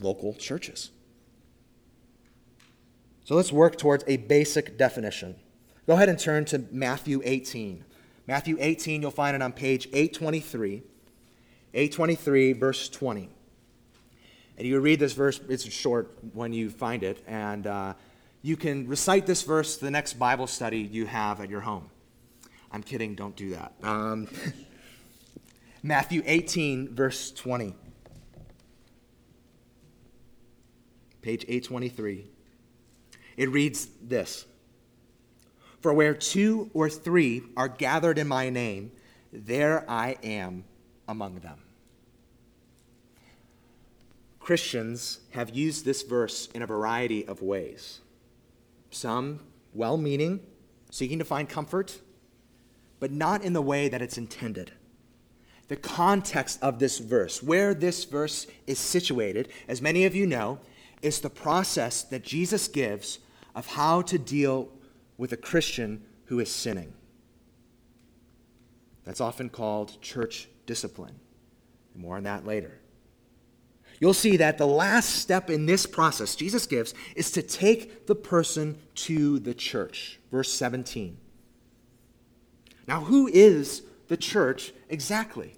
local 0.00 0.34
churches. 0.34 0.90
So 3.24 3.36
let's 3.36 3.52
work 3.52 3.78
towards 3.78 4.04
a 4.06 4.16
basic 4.16 4.76
definition. 4.76 5.36
Go 5.86 5.94
ahead 5.94 6.08
and 6.08 6.18
turn 6.18 6.44
to 6.46 6.64
Matthew 6.70 7.20
18. 7.24 7.84
Matthew 8.26 8.56
18, 8.58 9.02
you'll 9.02 9.10
find 9.10 9.36
it 9.36 9.42
on 9.42 9.52
page 9.52 9.86
823. 9.92 10.82
823, 11.74 12.52
verse 12.52 12.88
20. 12.88 13.28
And 14.58 14.66
you 14.66 14.78
read 14.80 15.00
this 15.00 15.14
verse, 15.14 15.40
it's 15.48 15.64
short 15.64 16.12
when 16.34 16.52
you 16.52 16.68
find 16.68 17.02
it, 17.02 17.22
and 17.26 17.66
uh, 17.66 17.94
you 18.42 18.56
can 18.56 18.86
recite 18.86 19.26
this 19.26 19.42
verse 19.42 19.78
the 19.78 19.90
next 19.90 20.14
Bible 20.14 20.46
study 20.46 20.80
you 20.80 21.06
have 21.06 21.40
at 21.40 21.48
your 21.48 21.62
home. 21.62 21.88
I'm 22.70 22.82
kidding, 22.82 23.14
don't 23.14 23.34
do 23.34 23.50
that. 23.50 23.72
Um, 23.82 24.28
Matthew 25.82 26.22
18, 26.26 26.94
verse 26.94 27.32
20. 27.32 27.74
Page 31.22 31.44
823. 31.44 32.26
It 33.36 33.48
reads 33.48 33.88
this 34.02 34.44
For 35.80 35.94
where 35.94 36.14
two 36.14 36.70
or 36.74 36.90
three 36.90 37.42
are 37.56 37.68
gathered 37.68 38.18
in 38.18 38.28
my 38.28 38.50
name, 38.50 38.92
there 39.32 39.88
I 39.88 40.16
am 40.22 40.64
among 41.12 41.36
them. 41.36 41.58
Christians 44.40 45.20
have 45.30 45.54
used 45.54 45.84
this 45.84 46.02
verse 46.02 46.48
in 46.48 46.62
a 46.62 46.66
variety 46.66 47.24
of 47.24 47.42
ways. 47.42 48.00
Some 48.90 49.40
well 49.72 49.96
meaning, 49.96 50.40
seeking 50.90 51.20
to 51.20 51.24
find 51.24 51.48
comfort, 51.48 52.00
but 52.98 53.12
not 53.12 53.44
in 53.44 53.52
the 53.52 53.62
way 53.62 53.88
that 53.88 54.02
it's 54.02 54.18
intended. 54.18 54.72
The 55.68 55.76
context 55.76 56.58
of 56.60 56.80
this 56.80 56.98
verse, 56.98 57.42
where 57.42 57.72
this 57.72 58.04
verse 58.04 58.46
is 58.66 58.78
situated, 58.78 59.48
as 59.68 59.80
many 59.80 60.04
of 60.04 60.14
you 60.14 60.26
know, 60.26 60.58
is 61.02 61.20
the 61.20 61.30
process 61.30 62.02
that 62.02 62.24
Jesus 62.24 62.68
gives 62.68 63.20
of 63.54 63.66
how 63.66 64.02
to 64.02 64.18
deal 64.18 64.70
with 65.18 65.32
a 65.32 65.36
Christian 65.36 66.02
who 66.26 66.40
is 66.40 66.50
sinning. 66.50 66.92
That's 69.04 69.20
often 69.20 69.50
called 69.50 70.00
church 70.00 70.48
discipline. 70.66 71.18
More 71.94 72.16
on 72.16 72.24
that 72.24 72.46
later. 72.46 72.78
You'll 74.00 74.14
see 74.14 74.36
that 74.38 74.58
the 74.58 74.66
last 74.66 75.10
step 75.16 75.48
in 75.48 75.66
this 75.66 75.86
process 75.86 76.34
Jesus 76.34 76.66
gives 76.66 76.94
is 77.14 77.30
to 77.32 77.42
take 77.42 78.06
the 78.06 78.14
person 78.14 78.78
to 78.96 79.38
the 79.38 79.54
church. 79.54 80.18
Verse 80.30 80.52
17. 80.52 81.18
Now, 82.88 83.02
who 83.02 83.28
is 83.28 83.82
the 84.08 84.16
church 84.16 84.72
exactly? 84.88 85.56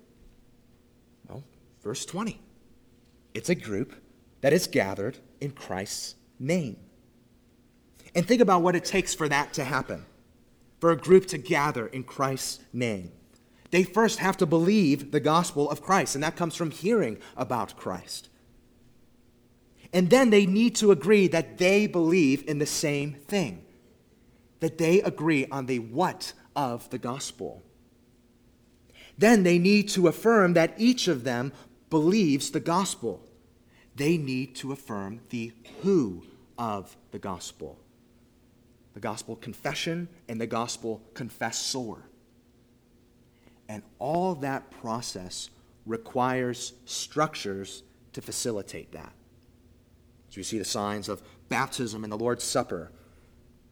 Well, 1.26 1.42
verse 1.82 2.04
20. 2.04 2.38
It's 3.32 3.48
a 3.48 3.54
group 3.54 3.94
that 4.42 4.52
is 4.52 4.66
gathered 4.66 5.16
in 5.40 5.52
Christ's 5.52 6.14
name. 6.38 6.76
And 8.14 8.26
think 8.26 8.42
about 8.42 8.62
what 8.62 8.76
it 8.76 8.84
takes 8.84 9.14
for 9.14 9.28
that 9.28 9.54
to 9.54 9.64
happen 9.64 10.04
for 10.80 10.90
a 10.90 10.96
group 10.98 11.24
to 11.28 11.38
gather 11.38 11.86
in 11.86 12.02
Christ's 12.02 12.60
name 12.72 13.10
they 13.74 13.82
first 13.82 14.20
have 14.20 14.36
to 14.36 14.46
believe 14.46 15.10
the 15.10 15.18
gospel 15.18 15.68
of 15.68 15.82
Christ, 15.82 16.14
and 16.14 16.22
that 16.22 16.36
comes 16.36 16.54
from 16.54 16.70
hearing 16.70 17.18
about 17.36 17.76
Christ. 17.76 18.28
And 19.92 20.10
then 20.10 20.30
they 20.30 20.46
need 20.46 20.76
to 20.76 20.92
agree 20.92 21.26
that 21.26 21.58
they 21.58 21.88
believe 21.88 22.44
in 22.46 22.58
the 22.58 22.66
same 22.66 23.14
thing, 23.14 23.64
that 24.60 24.78
they 24.78 25.02
agree 25.02 25.46
on 25.46 25.66
the 25.66 25.80
what 25.80 26.34
of 26.54 26.88
the 26.90 26.98
gospel. 26.98 27.64
Then 29.18 29.42
they 29.42 29.58
need 29.58 29.88
to 29.88 30.06
affirm 30.06 30.52
that 30.52 30.76
each 30.78 31.08
of 31.08 31.24
them 31.24 31.52
believes 31.90 32.52
the 32.52 32.60
gospel. 32.60 33.26
They 33.96 34.16
need 34.16 34.54
to 34.56 34.70
affirm 34.70 35.22
the 35.30 35.50
who 35.82 36.22
of 36.56 36.96
the 37.10 37.18
gospel 37.18 37.80
the 38.92 39.00
gospel 39.00 39.34
confession 39.34 40.06
and 40.28 40.40
the 40.40 40.46
gospel 40.46 41.02
confessor. 41.14 42.04
And 43.68 43.82
all 43.98 44.34
that 44.36 44.70
process 44.70 45.50
requires 45.86 46.74
structures 46.84 47.82
to 48.12 48.20
facilitate 48.22 48.92
that. 48.92 49.12
So 50.30 50.38
you 50.38 50.44
see 50.44 50.58
the 50.58 50.64
signs 50.64 51.08
of 51.08 51.22
baptism 51.48 52.04
and 52.04 52.12
the 52.12 52.18
Lord's 52.18 52.44
Supper, 52.44 52.90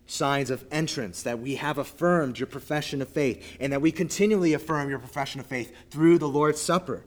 signs 0.06 0.50
of 0.50 0.64
entrance 0.70 1.22
that 1.22 1.38
we 1.38 1.56
have 1.56 1.78
affirmed 1.78 2.38
your 2.38 2.46
profession 2.46 3.02
of 3.02 3.08
faith, 3.08 3.56
and 3.60 3.72
that 3.72 3.82
we 3.82 3.90
continually 3.92 4.52
affirm 4.52 4.88
your 4.88 4.98
profession 4.98 5.40
of 5.40 5.46
faith 5.46 5.74
through 5.90 6.18
the 6.18 6.28
Lord's 6.28 6.60
Supper. 6.60 7.04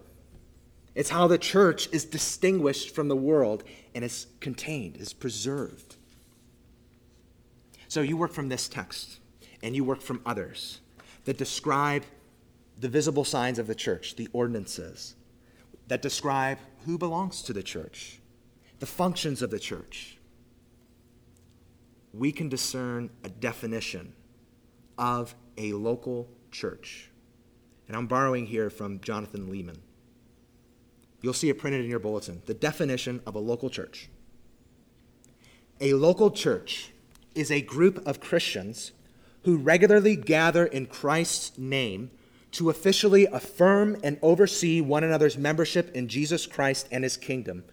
It's 0.94 1.10
how 1.10 1.27
the 1.27 1.38
church 1.38 1.89
is 1.92 2.06
distinguished 2.06 2.96
from 2.96 3.10
the 3.10 3.15
world 3.15 3.63
and 3.94 4.04
is 4.04 4.27
contained, 4.39 4.98
is 4.98 5.13
preserved. 5.13 5.98
So 7.88 8.01
you 8.01 8.18
work 8.18 8.32
from 8.32 8.50
this 8.50 8.68
text, 8.68 9.20
and 9.62 9.75
you 9.75 9.84
work 9.84 10.01
from 10.01 10.22
others 10.25 10.80
that 11.25 11.38
describe 11.38 12.04
the 12.79 12.89
visible 12.89 13.24
signs 13.24 13.60
of 13.60 13.67
the 13.67 13.75
church, 13.75 14.15
the 14.15 14.27
ordinances, 14.34 15.15
that 15.88 16.01
describe 16.01 16.58
who 16.86 16.98
belongs 16.98 17.41
to 17.44 17.53
the 17.53 17.63
church, 17.63 18.20
the 18.79 18.86
functions 18.86 19.41
of 19.41 19.51
the 19.51 19.60
church. 19.60 20.17
We 22.13 22.32
can 22.32 22.50
discern 22.50 23.10
a 23.24 23.29
definition 23.29 24.13
of 24.98 25.36
a 25.58 25.74
local 25.74 26.29
church. 26.51 27.10
And 27.88 27.96
I'm 27.96 28.08
borrowing 28.08 28.48
here 28.48 28.70
from 28.70 29.00
Jonathan 29.01 29.48
Leeman. 29.48 29.79
You'll 31.22 31.34
see 31.34 31.50
it 31.50 31.58
printed 31.58 31.84
in 31.84 31.89
your 31.89 32.00
bulletin 32.00 32.41
the 32.46 32.53
definition 32.53 33.22
of 33.25 33.36
a 33.36 33.39
local 33.39 33.70
church. 33.70 34.10
A 35.82 35.94
local 35.94 36.32
church 36.32 36.91
is 37.34 37.51
a 37.51 37.62
group 37.62 38.05
of 38.08 38.20
Christians 38.22 38.91
who 39.44 39.58
regularly 39.58 40.15
gather 40.15 40.65
in 40.65 40.86
Christ's 40.86 41.58
name 41.58 42.12
to 42.56 42.70
officially 42.70 43.26
affirm 43.26 43.98
and 44.02 44.18
oversee 44.22 44.80
one 44.80 45.04
another's 45.04 45.38
membership 45.38 45.94
in 45.94 46.08
Jesus 46.08 46.48
Christ 46.48 46.88
and 46.90 47.04
his 47.04 47.18
kingdom 47.18 47.66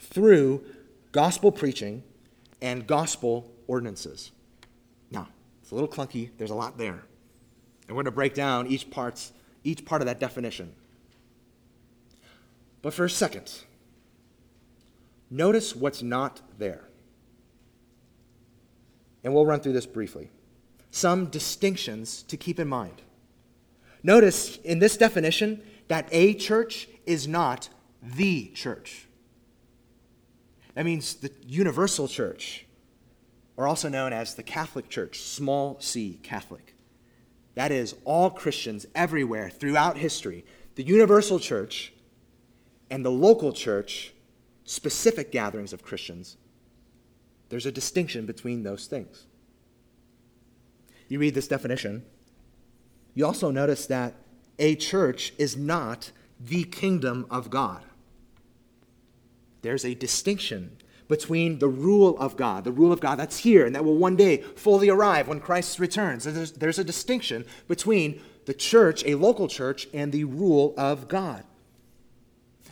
through 0.00 0.64
gospel 1.12 1.52
preaching 1.52 2.02
and 2.62 2.86
gospel 2.86 3.52
ordinances. 3.66 4.30
Now, 5.10 5.28
it's 5.60 5.70
a 5.70 5.74
little 5.74 5.88
clunky, 5.88 6.30
there's 6.38 6.50
a 6.50 6.54
lot 6.54 6.78
there. 6.78 7.04
And 7.86 7.90
we're 7.90 8.04
going 8.04 8.06
to 8.06 8.10
break 8.10 8.32
down 8.32 8.68
each, 8.68 8.90
parts, 8.90 9.32
each 9.64 9.84
part 9.84 10.00
of 10.00 10.06
that 10.06 10.18
definition. 10.18 10.72
But 12.80 12.94
for 12.94 13.04
a 13.04 13.10
second, 13.10 13.52
notice 15.30 15.76
what's 15.76 16.02
not 16.02 16.40
there. 16.58 16.88
And 19.22 19.34
we'll 19.34 19.44
run 19.44 19.60
through 19.60 19.74
this 19.74 19.84
briefly. 19.84 20.30
Some 20.90 21.26
distinctions 21.26 22.22
to 22.22 22.38
keep 22.38 22.58
in 22.58 22.66
mind. 22.66 23.02
Notice 24.02 24.56
in 24.58 24.78
this 24.78 24.96
definition 24.96 25.62
that 25.88 26.08
a 26.10 26.34
church 26.34 26.88
is 27.06 27.28
not 27.28 27.68
the 28.02 28.48
church. 28.54 29.06
That 30.74 30.84
means 30.84 31.14
the 31.14 31.30
universal 31.46 32.08
church, 32.08 32.66
or 33.56 33.66
also 33.68 33.88
known 33.88 34.12
as 34.12 34.34
the 34.34 34.42
Catholic 34.42 34.88
Church, 34.88 35.20
small 35.20 35.78
c 35.80 36.18
Catholic. 36.22 36.74
That 37.54 37.70
is, 37.70 37.94
all 38.04 38.30
Christians 38.30 38.86
everywhere 38.94 39.50
throughout 39.50 39.98
history. 39.98 40.46
The 40.74 40.82
universal 40.82 41.38
church 41.38 41.92
and 42.90 43.04
the 43.04 43.10
local 43.10 43.52
church, 43.52 44.14
specific 44.64 45.30
gatherings 45.30 45.74
of 45.74 45.82
Christians, 45.82 46.38
there's 47.50 47.66
a 47.66 47.72
distinction 47.72 48.24
between 48.24 48.62
those 48.62 48.86
things. 48.86 49.26
You 51.08 51.18
read 51.18 51.34
this 51.34 51.48
definition, 51.48 52.06
you 53.14 53.26
also 53.26 53.50
notice 53.50 53.86
that 53.86 54.14
a 54.58 54.74
church 54.74 55.32
is 55.38 55.56
not 55.56 56.12
the 56.40 56.64
kingdom 56.64 57.26
of 57.30 57.50
God. 57.50 57.82
There's 59.62 59.84
a 59.84 59.94
distinction 59.94 60.76
between 61.08 61.58
the 61.58 61.68
rule 61.68 62.18
of 62.18 62.36
God, 62.36 62.64
the 62.64 62.72
rule 62.72 62.92
of 62.92 63.00
God 63.00 63.18
that's 63.18 63.38
here 63.38 63.66
and 63.66 63.74
that 63.74 63.84
will 63.84 63.96
one 63.96 64.16
day 64.16 64.38
fully 64.38 64.88
arrive 64.88 65.28
when 65.28 65.40
Christ 65.40 65.78
returns. 65.78 66.24
There's, 66.24 66.52
there's 66.52 66.78
a 66.78 66.84
distinction 66.84 67.44
between 67.68 68.20
the 68.46 68.54
church, 68.54 69.04
a 69.04 69.14
local 69.14 69.46
church, 69.46 69.86
and 69.92 70.10
the 70.10 70.24
rule 70.24 70.74
of 70.76 71.08
God. 71.08 71.44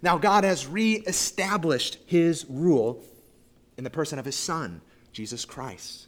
Now, 0.02 0.16
God 0.16 0.44
has 0.44 0.66
reestablished 0.66 1.98
his 2.06 2.46
rule 2.48 3.04
in 3.76 3.84
the 3.84 3.90
person 3.90 4.18
of 4.18 4.24
his 4.24 4.36
Son, 4.36 4.80
Jesus 5.12 5.44
Christ 5.44 6.06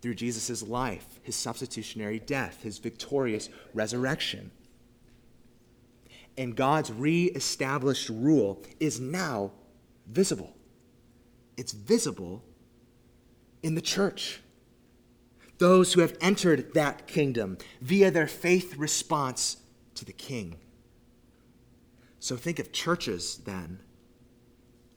through 0.00 0.14
Jesus' 0.14 0.62
life, 0.62 1.20
his 1.22 1.36
substitutionary 1.36 2.18
death, 2.18 2.62
his 2.62 2.78
victorious 2.78 3.48
resurrection. 3.74 4.50
And 6.36 6.54
God's 6.54 6.92
re-established 6.92 8.08
rule 8.08 8.62
is 8.78 9.00
now 9.00 9.50
visible. 10.06 10.54
It's 11.56 11.72
visible 11.72 12.44
in 13.62 13.74
the 13.74 13.80
church. 13.80 14.40
Those 15.58 15.92
who 15.92 16.00
have 16.02 16.16
entered 16.20 16.74
that 16.74 17.08
kingdom 17.08 17.58
via 17.80 18.12
their 18.12 18.28
faith 18.28 18.76
response 18.76 19.56
to 19.96 20.04
the 20.04 20.12
king. 20.12 20.56
So 22.20 22.36
think 22.36 22.60
of 22.60 22.70
churches 22.70 23.38
then, 23.44 23.80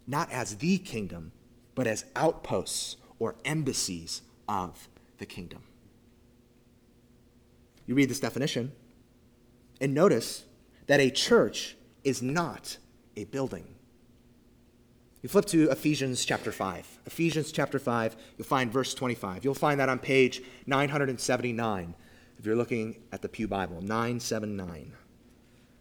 not 0.06 0.32
as 0.32 0.58
the 0.58 0.78
kingdom, 0.78 1.32
but 1.74 1.88
as 1.88 2.06
outposts 2.16 2.98
or 3.18 3.36
embassies 3.46 4.22
of 4.48 4.90
the 5.22 5.26
kingdom. 5.26 5.62
You 7.86 7.96
read 7.96 8.10
this 8.10 8.20
definition 8.20 8.74
and 9.80 9.94
notice 9.94 10.44
that 10.88 11.00
a 11.00 11.10
church 11.10 11.78
is 12.04 12.22
not 12.22 12.78
a 13.16 13.26
building. 13.26 13.76
You 15.22 15.30
flip 15.30 15.46
to 15.46 15.70
Ephesians 15.70 16.26
chapter 16.26 16.52
5. 16.52 17.00
Ephesians 17.06 17.52
chapter 17.52 17.78
5, 17.78 18.16
you'll 18.38 18.48
find 18.48 18.74
verse 18.74 18.96
25. 18.96 19.46
You'll 19.46 19.54
find 19.54 19.80
that 19.80 19.90
on 19.90 20.00
page 20.00 20.42
979 20.66 21.94
if 22.40 22.46
you're 22.46 22.56
looking 22.56 22.98
at 23.12 23.22
the 23.22 23.30
Pew 23.30 23.48
Bible, 23.48 23.82
979. 23.82 24.94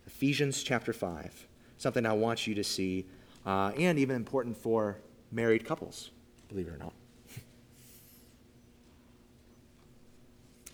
Ephesians 0.07 0.63
chapter 0.63 0.93
5, 0.93 1.47
something 1.79 2.05
I 2.05 2.13
want 2.13 2.47
you 2.47 2.55
to 2.55 2.63
see, 2.63 3.07
uh, 3.47 3.73
and 3.79 3.99
even 3.99 4.17
important 4.17 4.59
for 4.59 4.99
married 5.33 5.65
couples, 5.65 6.11
believe 6.51 6.67
it 6.67 6.75
or 6.75 6.77
not. 6.77 6.93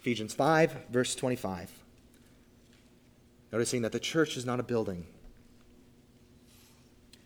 Ephesians 0.07 0.35
5, 0.35 0.87
verse 0.89 1.17
25. 1.17 1.69
Noticing 3.51 3.83
that 3.83 3.91
the 3.91 3.99
church 3.99 4.37
is 4.37 4.47
not 4.47 4.61
a 4.61 4.63
building. 4.63 5.05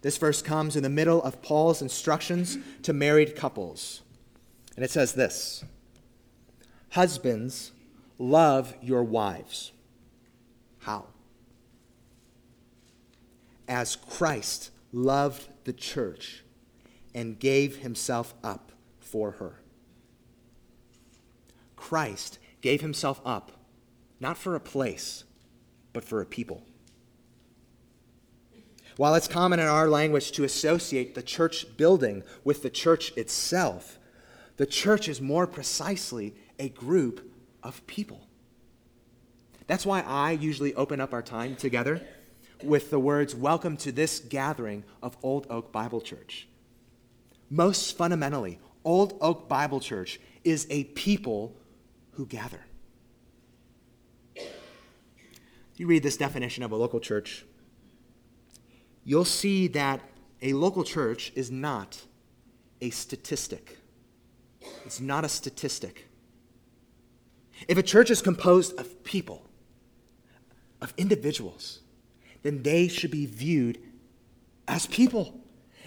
This 0.01 0.17
verse 0.17 0.41
comes 0.41 0.77
in 0.77 0.83
the 0.83 0.89
middle 0.89 1.23
of 1.23 1.43
Paul's 1.43 1.83
instructions 1.83 2.57
to 2.85 2.95
married 2.95 3.37
couples. 3.37 4.01
And 4.77 4.83
it 4.83 4.91
says 4.91 5.13
this 5.13 5.63
Husbands, 6.93 7.73
love 8.19 8.73
your 8.81 9.05
wives. 9.05 9.73
How? 10.79 11.05
As 13.69 13.95
Christ 13.95 14.71
loved 14.91 15.49
the 15.65 15.75
church 15.75 16.45
and 17.15 17.39
gave 17.39 17.77
himself 17.77 18.33
up 18.43 18.73
for 19.01 19.33
her. 19.33 19.57
Christ 21.77 22.39
gave 22.61 22.81
himself 22.81 23.21
up, 23.25 23.53
not 24.19 24.37
for 24.37 24.55
a 24.55 24.61
place, 24.61 25.25
but 25.93 26.05
for 26.05 26.21
a 26.21 26.27
people. 26.27 26.63
While 28.97 29.15
it's 29.15 29.29
common 29.29 29.61
in 29.61 29.67
our 29.67 29.89
language 29.89 30.33
to 30.33 30.45
associate 30.45 31.15
the 31.15 31.23
church 31.23 31.77
building 31.77 32.23
with 32.45 32.63
the 32.63 32.71
church 32.71 33.17
itself, 33.17 33.99
the 34.57 34.67
church 34.67 35.09
is 35.09 35.21
more 35.21 35.47
precisely 35.47 36.35
a 36.59 36.69
group 36.69 37.33
of 37.63 37.87
people. 37.87 38.29
That's 39.67 39.87
why 39.87 40.03
I 40.03 40.33
usually 40.33 40.75
open 40.75 41.01
up 41.01 41.15
our 41.15 41.23
time 41.23 41.57
together 41.57 42.03
with 42.63 42.91
the 42.91 42.99
words, 42.99 43.35
Welcome 43.35 43.77
to 43.79 43.93
this 43.93 44.19
gathering 44.19 44.85
of 45.03 45.17
Old 45.23 45.47
Oak 45.49 45.73
Bible 45.73 46.01
Church. 46.01 46.47
Most 47.49 47.97
fundamentally, 47.97 48.59
Old 48.85 49.17
Oak 49.21 49.49
Bible 49.49 49.81
Church 49.81 50.21
is 50.45 50.67
a 50.69 50.85
people 50.85 51.57
who 52.21 52.27
gather. 52.27 52.61
You 55.77 55.87
read 55.87 56.03
this 56.03 56.19
definition 56.19 56.63
of 56.63 56.71
a 56.71 56.77
local 56.77 57.01
church, 57.01 57.47
you'll 59.05 59.25
see 59.25 59.69
that 59.69 60.03
a 60.43 60.53
local 60.53 60.85
church 60.85 61.33
is 61.35 61.51
not 61.51 62.03
a 62.83 62.91
statistic. 62.91 63.79
It's 64.85 65.01
not 65.01 65.25
a 65.25 65.31
statistic. 65.31 66.09
If 67.67 67.79
a 67.79 67.83
church 67.83 68.11
is 68.11 68.21
composed 68.21 68.79
of 68.79 69.03
people, 69.03 69.47
of 70.83 70.93
individuals, 70.99 71.81
then 72.43 72.63
they 72.63 72.87
should 72.87 73.11
be 73.11 73.25
viewed 73.25 73.79
as 74.69 74.87
people, 74.87 75.41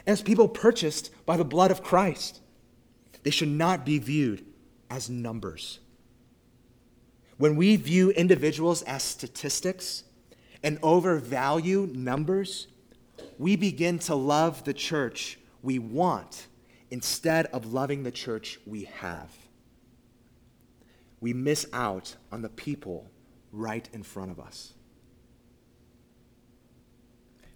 as 0.07 0.23
people 0.23 0.47
purchased 0.47 1.11
by 1.27 1.37
the 1.37 1.45
blood 1.45 1.69
of 1.69 1.83
Christ. 1.83 2.41
They 3.21 3.29
should 3.29 3.49
not 3.49 3.85
be 3.85 3.99
viewed 3.99 4.43
as 4.89 5.11
numbers. 5.11 5.77
When 7.43 7.57
we 7.57 7.75
view 7.75 8.09
individuals 8.11 8.83
as 8.83 9.03
statistics 9.03 10.05
and 10.63 10.79
overvalue 10.81 11.89
numbers, 11.93 12.67
we 13.37 13.57
begin 13.57 13.99
to 13.99 14.15
love 14.15 14.63
the 14.63 14.73
church 14.73 15.37
we 15.61 15.77
want 15.77 16.47
instead 16.89 17.47
of 17.47 17.73
loving 17.73 18.03
the 18.03 18.11
church 18.13 18.61
we 18.65 18.85
have. 18.85 19.29
We 21.19 21.33
miss 21.33 21.65
out 21.73 22.15
on 22.31 22.43
the 22.43 22.47
people 22.47 23.11
right 23.51 23.89
in 23.91 24.03
front 24.03 24.31
of 24.31 24.39
us. 24.39 24.71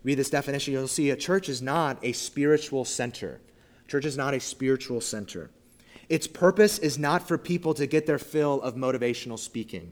Read 0.03 0.15
this 0.15 0.29
definition, 0.29 0.73
you'll 0.73 0.89
see 0.89 1.11
a 1.11 1.15
church 1.15 1.47
is 1.47 1.61
not 1.61 1.97
a 2.03 2.11
spiritual 2.11 2.83
center. 2.83 3.39
Church 3.87 4.03
is 4.03 4.17
not 4.17 4.33
a 4.33 4.41
spiritual 4.41 4.99
center. 4.99 5.49
Its 6.09 6.27
purpose 6.27 6.79
is 6.79 6.97
not 6.97 7.27
for 7.27 7.37
people 7.37 7.73
to 7.73 7.85
get 7.85 8.05
their 8.05 8.19
fill 8.19 8.61
of 8.61 8.75
motivational 8.75 9.37
speaking. 9.37 9.91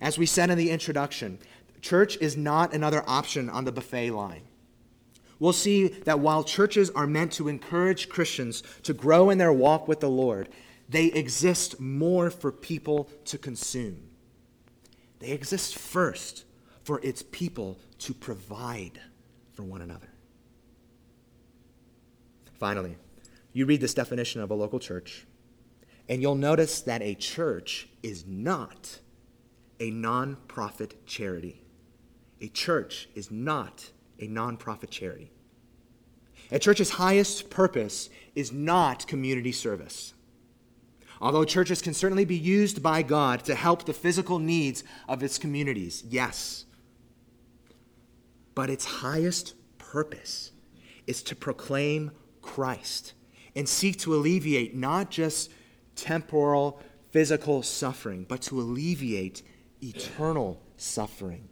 As 0.00 0.18
we 0.18 0.26
said 0.26 0.50
in 0.50 0.58
the 0.58 0.70
introduction, 0.70 1.38
church 1.80 2.16
is 2.20 2.36
not 2.36 2.72
another 2.72 3.04
option 3.06 3.50
on 3.50 3.64
the 3.64 3.72
buffet 3.72 4.10
line. 4.10 4.42
We'll 5.38 5.52
see 5.52 5.88
that 5.88 6.20
while 6.20 6.44
churches 6.44 6.90
are 6.90 7.06
meant 7.06 7.32
to 7.32 7.48
encourage 7.48 8.08
Christians 8.08 8.62
to 8.84 8.94
grow 8.94 9.28
in 9.28 9.38
their 9.38 9.52
walk 9.52 9.88
with 9.88 10.00
the 10.00 10.08
Lord, 10.08 10.48
they 10.88 11.06
exist 11.06 11.80
more 11.80 12.30
for 12.30 12.52
people 12.52 13.08
to 13.24 13.38
consume. 13.38 14.08
They 15.18 15.30
exist 15.30 15.76
first 15.76 16.44
for 16.84 17.00
its 17.02 17.22
people 17.22 17.78
to 17.98 18.14
provide 18.14 19.00
for 19.54 19.62
one 19.64 19.82
another. 19.82 20.08
Finally, 22.58 22.96
you 23.52 23.66
read 23.66 23.80
this 23.80 23.94
definition 23.94 24.40
of 24.40 24.50
a 24.50 24.54
local 24.54 24.78
church, 24.78 25.26
and 26.12 26.20
you'll 26.20 26.34
notice 26.34 26.82
that 26.82 27.00
a 27.00 27.14
church 27.14 27.88
is 28.02 28.26
not 28.26 28.98
a 29.80 29.90
nonprofit 29.90 30.92
charity. 31.06 31.64
A 32.42 32.48
church 32.48 33.08
is 33.14 33.30
not 33.30 33.88
a 34.20 34.28
nonprofit 34.28 34.90
charity. 34.90 35.32
A 36.50 36.58
church's 36.58 36.90
highest 36.90 37.48
purpose 37.48 38.10
is 38.34 38.52
not 38.52 39.06
community 39.06 39.52
service. 39.52 40.12
Although 41.18 41.46
churches 41.46 41.80
can 41.80 41.94
certainly 41.94 42.26
be 42.26 42.36
used 42.36 42.82
by 42.82 43.00
God 43.00 43.42
to 43.46 43.54
help 43.54 43.86
the 43.86 43.94
physical 43.94 44.38
needs 44.38 44.84
of 45.08 45.22
its 45.22 45.38
communities, 45.38 46.04
yes. 46.06 46.66
But 48.54 48.68
its 48.68 48.84
highest 48.84 49.54
purpose 49.78 50.52
is 51.06 51.22
to 51.22 51.34
proclaim 51.34 52.10
Christ 52.42 53.14
and 53.56 53.66
seek 53.66 53.98
to 54.00 54.14
alleviate 54.14 54.76
not 54.76 55.10
just 55.10 55.50
temporal, 55.96 56.80
physical 57.10 57.62
suffering, 57.62 58.24
but 58.28 58.42
to 58.42 58.60
alleviate 58.60 59.42
eternal 59.82 60.60
suffering. 60.76 61.48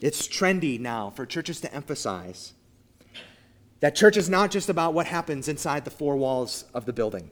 It's 0.00 0.26
trendy 0.26 0.80
now 0.80 1.10
for 1.10 1.26
churches 1.26 1.60
to 1.60 1.74
emphasize 1.74 2.54
that 3.80 3.94
church 3.94 4.16
is 4.16 4.28
not 4.28 4.50
just 4.50 4.68
about 4.68 4.94
what 4.94 5.06
happens 5.06 5.48
inside 5.48 5.84
the 5.84 5.90
four 5.90 6.16
walls 6.16 6.64
of 6.74 6.84
the 6.84 6.92
building. 6.92 7.30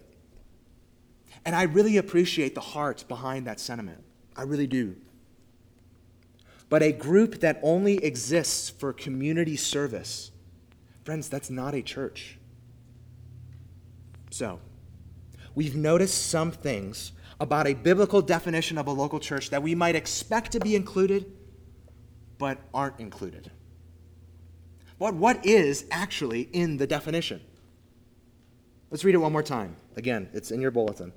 And 1.44 1.54
I 1.54 1.62
really 1.62 1.96
appreciate 1.96 2.54
the 2.54 2.60
heart 2.60 3.04
behind 3.08 3.46
that 3.46 3.60
sentiment. 3.60 4.02
I 4.36 4.42
really 4.42 4.66
do. 4.66 4.96
But 6.68 6.82
a 6.82 6.92
group 6.92 7.40
that 7.40 7.60
only 7.62 8.04
exists 8.04 8.70
for 8.70 8.92
community 8.92 9.56
service, 9.56 10.32
friends, 11.04 11.28
that's 11.28 11.50
not 11.50 11.74
a 11.74 11.82
church. 11.82 12.38
So, 14.30 14.60
we've 15.56 15.74
noticed 15.74 16.28
some 16.28 16.52
things 16.52 17.10
about 17.40 17.66
a 17.66 17.74
biblical 17.74 18.22
definition 18.22 18.78
of 18.78 18.86
a 18.86 18.92
local 18.92 19.18
church 19.18 19.50
that 19.50 19.62
we 19.62 19.74
might 19.74 19.96
expect 19.96 20.52
to 20.52 20.60
be 20.60 20.76
included, 20.76 21.32
but 22.38 22.58
aren't 22.72 23.00
included. 23.00 23.50
What, 24.98 25.14
what 25.14 25.44
is 25.44 25.86
actually 25.90 26.42
in 26.52 26.76
the 26.76 26.86
definition? 26.86 27.40
Let's 28.90 29.04
read 29.04 29.14
it 29.14 29.18
one 29.18 29.32
more 29.32 29.42
time. 29.42 29.76
Again, 29.96 30.28
it's 30.32 30.50
in 30.50 30.60
your 30.60 30.70
bulletin. 30.70 31.12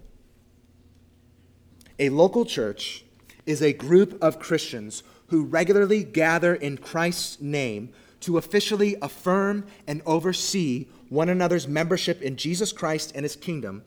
A 2.00 2.10
local 2.10 2.46
church 2.46 3.06
is 3.46 3.62
a 3.62 3.74
group 3.74 4.22
of 4.22 4.40
Christians 4.40 5.04
who 5.28 5.44
regularly 5.44 6.04
gather 6.04 6.56
in 6.56 6.78
Christ's 6.78 7.40
name 7.42 7.94
to 8.22 8.38
officially 8.38 8.96
affirm 9.02 9.66
and 9.86 10.02
oversee 10.06 10.88
one 11.10 11.30
another's 11.30 11.68
membership 11.68 12.22
in 12.22 12.36
Jesus 12.36 12.72
Christ 12.72 13.12
and 13.16 13.24
his 13.24 13.36
kingdom 13.36 13.84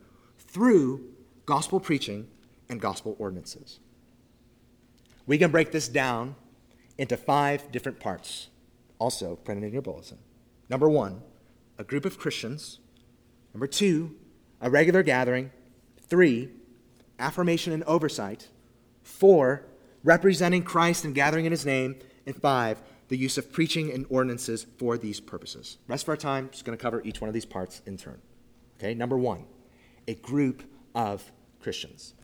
through 0.53 1.05
gospel 1.47 1.81
preaching 1.81 2.29
and 2.69 2.81
gospel 2.81 3.17
ordinances. 3.19 3.81
We 5.27 5.39
can 5.39 5.51
break 5.51 5.73
this 5.73 5.89
down 5.89 6.37
into 6.99 7.17
five 7.17 7.73
different 7.73 7.99
parts 7.99 8.49
also 9.03 9.35
printed 9.35 9.65
in 9.65 9.73
your 9.73 9.83
bulletin. 9.83 10.19
Number 10.69 10.89
one, 10.89 11.23
a 11.77 11.83
group 11.83 12.05
of 12.05 12.19
Christians. 12.19 12.79
Number 13.53 13.67
two, 13.67 14.15
a 14.61 14.71
regular 14.71 15.03
gathering. 15.03 15.51
Three, 16.07 16.51
affirmation 17.19 17.73
and 17.73 17.83
oversight. 17.85 18.49
Four, 19.03 19.65
representing 20.05 20.63
Christ 20.63 21.05
and 21.05 21.15
gathering 21.15 21.47
in 21.47 21.51
his 21.51 21.67
name. 21.67 21.97
And 22.27 22.37
five, 22.37 22.81
the 23.09 23.17
use 23.17 23.37
of 23.37 23.53
preaching 23.53 23.91
and 23.93 24.07
ordinances 24.09 24.67
for 24.79 24.97
these 24.97 25.19
purposes. 25.19 25.79
Rest 25.89 26.05
of 26.05 26.11
our 26.11 26.17
time 26.17 26.51
is 26.53 26.63
going 26.63 26.79
to 26.79 26.83
cover 26.83 27.03
each 27.05 27.21
one 27.21 27.29
of 27.29 27.35
these 27.35 27.45
parts 27.45 27.83
in 27.87 27.97
turn. 27.97 28.21
Okay, 28.79 28.95
number 28.95 29.19
one, 29.19 29.45
a 30.07 30.15
group 30.15 30.63
of 30.95 31.31
Christians. 31.61 32.15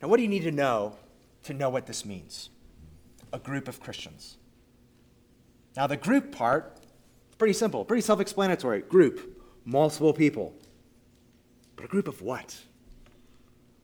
Now, 0.00 0.08
what 0.08 0.16
do 0.16 0.22
you 0.22 0.28
need 0.28 0.42
to 0.42 0.50
know 0.50 0.96
to 1.44 1.54
know 1.54 1.70
what 1.70 1.86
this 1.86 2.04
means? 2.04 2.50
A 3.32 3.38
group 3.38 3.68
of 3.68 3.80
Christians. 3.80 4.36
Now, 5.76 5.86
the 5.86 5.96
group 5.96 6.32
part, 6.32 6.80
pretty 7.38 7.54
simple, 7.54 7.84
pretty 7.84 8.02
self 8.02 8.20
explanatory. 8.20 8.82
Group, 8.82 9.42
multiple 9.64 10.12
people. 10.12 10.54
But 11.76 11.86
a 11.86 11.88
group 11.88 12.08
of 12.08 12.20
what? 12.20 12.58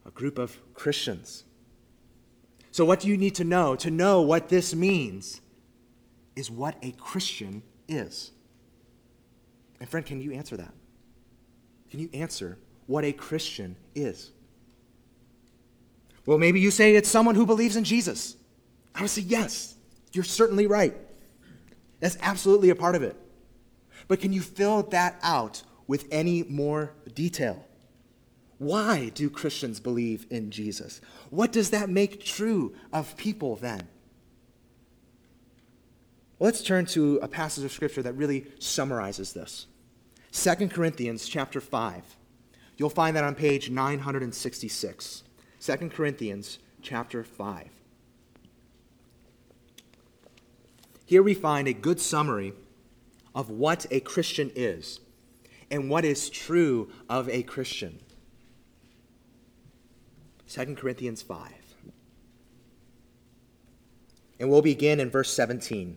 A 0.04 0.11
group 0.11 0.38
of 0.38 0.59
Christians. 0.74 1.44
So, 2.72 2.85
what 2.85 3.00
do 3.00 3.09
you 3.09 3.16
need 3.16 3.35
to 3.37 3.44
know? 3.44 3.76
To 3.76 3.90
know 3.90 4.20
what 4.20 4.48
this 4.48 4.74
means 4.74 5.40
is 6.37 6.50
what 6.50 6.76
a 6.83 6.92
Christian 6.92 7.62
is. 7.88 8.33
And, 9.81 9.88
friend, 9.88 10.04
can 10.04 10.20
you 10.20 10.33
answer 10.33 10.57
that? 10.57 10.72
Can 11.90 12.01
you 12.01 12.09
answer 12.12 12.59
what 12.87 13.05
a 13.05 13.12
Christian 13.12 13.77
is? 13.94 14.31
Well, 16.27 16.38
maybe 16.38 16.61
you 16.61 16.70
say 16.70 16.94
it's 16.94 17.09
someone 17.09 17.35
who 17.35 17.46
believes 17.46 17.77
in 17.77 17.85
Jesus. 17.85 18.37
I 18.94 19.01
would 19.01 19.11
say, 19.11 19.22
yes, 19.22 19.74
you're 20.12 20.24
certainly 20.24 20.66
right. 20.66 20.94
That's 22.01 22.18
absolutely 22.20 22.70
a 22.70 22.74
part 22.74 22.94
of 22.94 23.03
it. 23.03 23.16
But 24.09 24.20
can 24.20 24.33
you 24.33 24.40
fill 24.40 24.83
that 24.85 25.18
out 25.22 25.62
with 25.87 26.07
any 26.11 26.42
more 26.44 26.92
detail? 27.14 27.64
Why 28.59 29.11
do 29.14 29.31
Christians 29.31 29.81
believe 29.81 30.27
in 30.31 30.51
Jesus? 30.51 31.01
What 31.31 31.53
does 31.53 31.70
that 31.70 31.88
make 31.88 32.24
true 32.24 32.74
of 32.92 33.16
people 33.16 33.57
then? 33.57 33.88
Well, 36.38 36.46
let's 36.46 36.62
turn 36.62 36.87
to 36.87 37.18
a 37.22 37.29
passage 37.29 37.64
of 37.64 37.72
scripture 37.72 38.03
that 38.03 38.14
really 38.14 38.46
summarizes 38.59 39.33
this. 39.33 39.66
2 40.32 40.68
Corinthians 40.68 41.28
chapter 41.28 41.60
5. 41.60 42.16
You'll 42.76 42.90
find 42.90 43.16
that 43.16 43.24
on 43.24 43.34
page 43.34 43.70
966. 43.70 45.24
2 45.60 45.76
Corinthians 45.90 46.58
chapter 46.82 47.24
5. 47.24 47.68
Here 51.04 51.22
we 51.22 51.34
find 51.34 51.66
a 51.66 51.72
good 51.72 52.00
summary 52.00 52.52
of 53.34 53.48
what 53.50 53.86
a 53.90 54.00
Christian 54.00 54.52
is 54.54 55.00
and 55.70 55.90
what 55.90 56.04
is 56.04 56.28
true 56.28 56.90
of 57.08 57.28
a 57.28 57.42
Christian. 57.42 58.00
2 60.48 60.74
Corinthians 60.74 61.22
5. 61.22 61.52
And 64.40 64.50
we'll 64.50 64.62
begin 64.62 65.00
in 65.00 65.10
verse 65.10 65.32
17. 65.32 65.96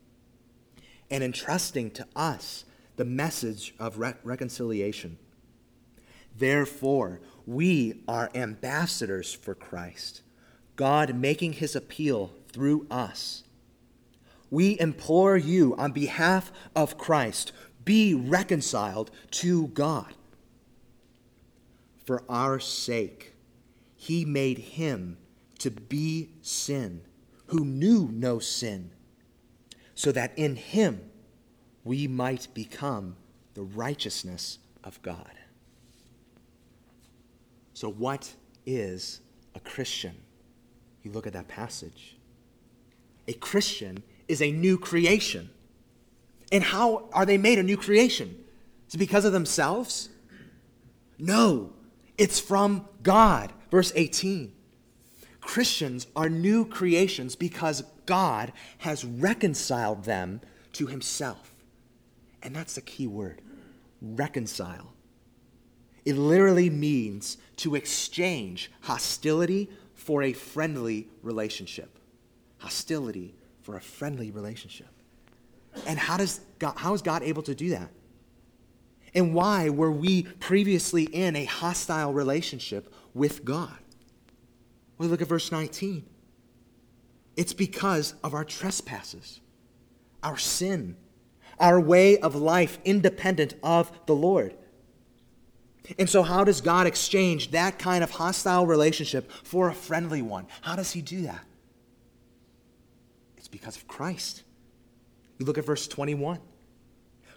and 1.11 1.23
entrusting 1.23 1.91
to 1.91 2.07
us 2.15 2.65
the 2.95 3.05
message 3.05 3.75
of 3.79 3.99
re- 3.99 4.13
reconciliation. 4.23 5.17
Therefore, 6.35 7.19
we 7.45 8.01
are 8.07 8.31
ambassadors 8.33 9.33
for 9.33 9.53
Christ 9.53 10.21
God 10.75 11.13
making 11.13 11.53
his 11.53 11.75
appeal 11.75 12.31
through 12.51 12.87
us. 12.89 13.43
We 14.49 14.79
implore 14.79 15.37
you 15.37 15.75
on 15.77 15.91
behalf 15.91 16.51
of 16.75 16.97
Christ, 16.97 17.51
be 17.85 18.15
reconciled 18.15 19.11
to 19.31 19.67
God. 19.67 20.15
For 22.03 22.23
our 22.27 22.59
sake, 22.59 23.35
he 23.95 24.25
made 24.25 24.57
him 24.57 25.17
to 25.59 25.69
be 25.69 26.29
sin 26.41 27.01
who 27.47 27.63
knew 27.63 28.09
no 28.11 28.39
sin, 28.39 28.91
so 30.01 30.11
that 30.11 30.33
in 30.35 30.55
him 30.55 30.99
we 31.83 32.07
might 32.07 32.47
become 32.55 33.15
the 33.53 33.61
righteousness 33.61 34.57
of 34.83 34.99
God. 35.03 35.31
So, 37.75 37.87
what 37.87 38.33
is 38.65 39.21
a 39.53 39.59
Christian? 39.59 40.15
You 41.03 41.11
look 41.11 41.27
at 41.27 41.33
that 41.33 41.47
passage. 41.47 42.17
A 43.27 43.33
Christian 43.33 44.01
is 44.27 44.41
a 44.41 44.51
new 44.51 44.79
creation. 44.79 45.51
And 46.51 46.63
how 46.63 47.07
are 47.13 47.27
they 47.27 47.37
made 47.37 47.59
a 47.59 47.63
new 47.63 47.77
creation? 47.77 48.43
Is 48.87 48.95
it 48.95 48.97
because 48.97 49.23
of 49.23 49.33
themselves? 49.33 50.09
No, 51.19 51.73
it's 52.17 52.39
from 52.39 52.87
God. 53.03 53.53
Verse 53.69 53.93
18. 53.95 54.51
Christians 55.41 56.07
are 56.15 56.27
new 56.27 56.65
creations 56.65 57.35
because 57.35 57.83
God 58.05 58.51
has 58.79 59.05
reconciled 59.05 60.03
them 60.05 60.41
to 60.73 60.87
himself. 60.87 61.53
And 62.43 62.55
that's 62.55 62.75
the 62.75 62.81
key 62.81 63.07
word 63.07 63.41
reconcile. 64.01 64.93
It 66.05 66.17
literally 66.17 66.69
means 66.69 67.37
to 67.57 67.75
exchange 67.75 68.71
hostility 68.81 69.69
for 69.93 70.23
a 70.23 70.33
friendly 70.33 71.07
relationship. 71.21 71.99
Hostility 72.57 73.35
for 73.61 73.77
a 73.77 73.81
friendly 73.81 74.31
relationship. 74.31 74.87
And 75.85 75.99
how, 75.99 76.17
does 76.17 76.41
God, 76.57 76.73
how 76.77 76.93
is 76.93 77.01
God 77.01 77.21
able 77.21 77.43
to 77.43 77.53
do 77.53 77.69
that? 77.69 77.89
And 79.13 79.33
why 79.33 79.69
were 79.69 79.91
we 79.91 80.23
previously 80.23 81.03
in 81.03 81.35
a 81.35 81.45
hostile 81.45 82.13
relationship 82.13 82.93
with 83.13 83.45
God? 83.45 83.77
Well, 84.97 85.09
look 85.09 85.21
at 85.21 85.27
verse 85.27 85.51
19. 85.51 86.05
It's 87.41 87.53
because 87.53 88.13
of 88.23 88.35
our 88.35 88.45
trespasses, 88.45 89.41
our 90.21 90.37
sin, 90.37 90.95
our 91.57 91.81
way 91.81 92.19
of 92.19 92.35
life 92.35 92.77
independent 92.85 93.55
of 93.63 93.91
the 94.05 94.13
Lord. 94.13 94.53
And 95.97 96.07
so, 96.07 96.21
how 96.21 96.43
does 96.43 96.61
God 96.61 96.85
exchange 96.85 97.49
that 97.49 97.79
kind 97.79 98.03
of 98.03 98.11
hostile 98.11 98.67
relationship 98.67 99.31
for 99.43 99.69
a 99.69 99.73
friendly 99.73 100.21
one? 100.21 100.45
How 100.61 100.75
does 100.75 100.91
He 100.91 101.01
do 101.01 101.23
that? 101.23 101.43
It's 103.37 103.47
because 103.47 103.75
of 103.75 103.87
Christ. 103.87 104.43
You 105.39 105.47
look 105.47 105.57
at 105.57 105.65
verse 105.65 105.87
21. 105.87 106.37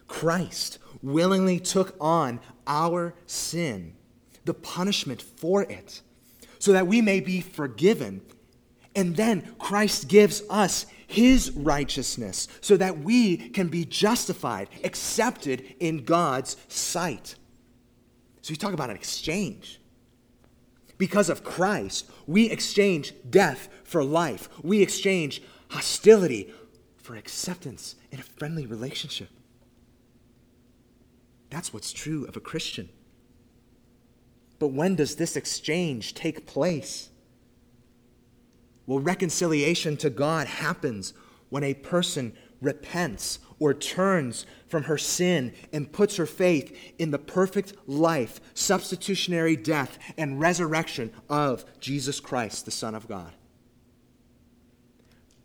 Christ 0.07 0.77
willingly 1.01 1.59
took 1.59 1.95
on 1.99 2.41
our 2.67 3.15
sin, 3.25 3.95
the 4.45 4.53
punishment 4.53 5.23
for 5.23 5.63
it, 5.63 6.03
so 6.59 6.73
that 6.73 6.85
we 6.85 7.01
may 7.01 7.21
be 7.21 7.41
forgiven. 7.41 8.21
And 8.95 9.15
then 9.15 9.55
Christ 9.59 10.07
gives 10.07 10.41
us 10.49 10.85
his 11.07 11.51
righteousness 11.51 12.47
so 12.61 12.77
that 12.77 12.99
we 12.99 13.37
can 13.49 13.67
be 13.67 13.85
justified, 13.85 14.69
accepted 14.83 15.75
in 15.79 16.03
God's 16.03 16.57
sight. 16.67 17.35
So 18.41 18.51
you 18.51 18.57
talk 18.57 18.73
about 18.73 18.89
an 18.89 18.95
exchange. 18.95 19.81
Because 20.97 21.29
of 21.29 21.43
Christ, 21.43 22.09
we 22.25 22.49
exchange 22.49 23.13
death 23.29 23.67
for 23.83 24.03
life. 24.03 24.49
We 24.63 24.81
exchange 24.81 25.41
hostility 25.69 26.53
for 26.95 27.15
acceptance 27.15 27.95
in 28.11 28.19
a 28.19 28.23
friendly 28.23 28.65
relationship. 28.65 29.29
That's 31.49 31.73
what's 31.73 31.91
true 31.91 32.25
of 32.25 32.37
a 32.37 32.39
Christian. 32.39 32.89
But 34.57 34.69
when 34.69 34.95
does 34.95 35.15
this 35.15 35.35
exchange 35.35 36.13
take 36.13 36.45
place? 36.45 37.09
Well, 38.85 38.99
reconciliation 38.99 39.97
to 39.97 40.09
God 40.09 40.47
happens 40.47 41.13
when 41.49 41.63
a 41.63 41.73
person 41.73 42.33
repents 42.61 43.39
or 43.59 43.73
turns 43.73 44.45
from 44.67 44.83
her 44.83 44.97
sin 44.97 45.53
and 45.71 45.91
puts 45.91 46.17
her 46.17 46.25
faith 46.25 46.77
in 46.97 47.11
the 47.11 47.19
perfect 47.19 47.73
life, 47.87 48.39
substitutionary 48.53 49.55
death, 49.55 49.97
and 50.17 50.39
resurrection 50.39 51.11
of 51.29 51.65
Jesus 51.79 52.19
Christ, 52.19 52.65
the 52.65 52.71
Son 52.71 52.95
of 52.95 53.07
God. 53.07 53.33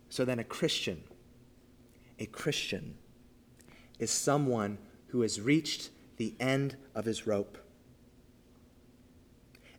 So 0.09 0.25
then, 0.25 0.39
a 0.39 0.43
Christian, 0.43 1.03
a 2.19 2.25
Christian 2.25 2.95
is 3.97 4.11
someone 4.11 4.77
who 5.07 5.21
has 5.21 5.39
reached 5.39 5.89
the 6.17 6.35
end 6.39 6.75
of 6.93 7.05
his 7.05 7.25
rope 7.25 7.57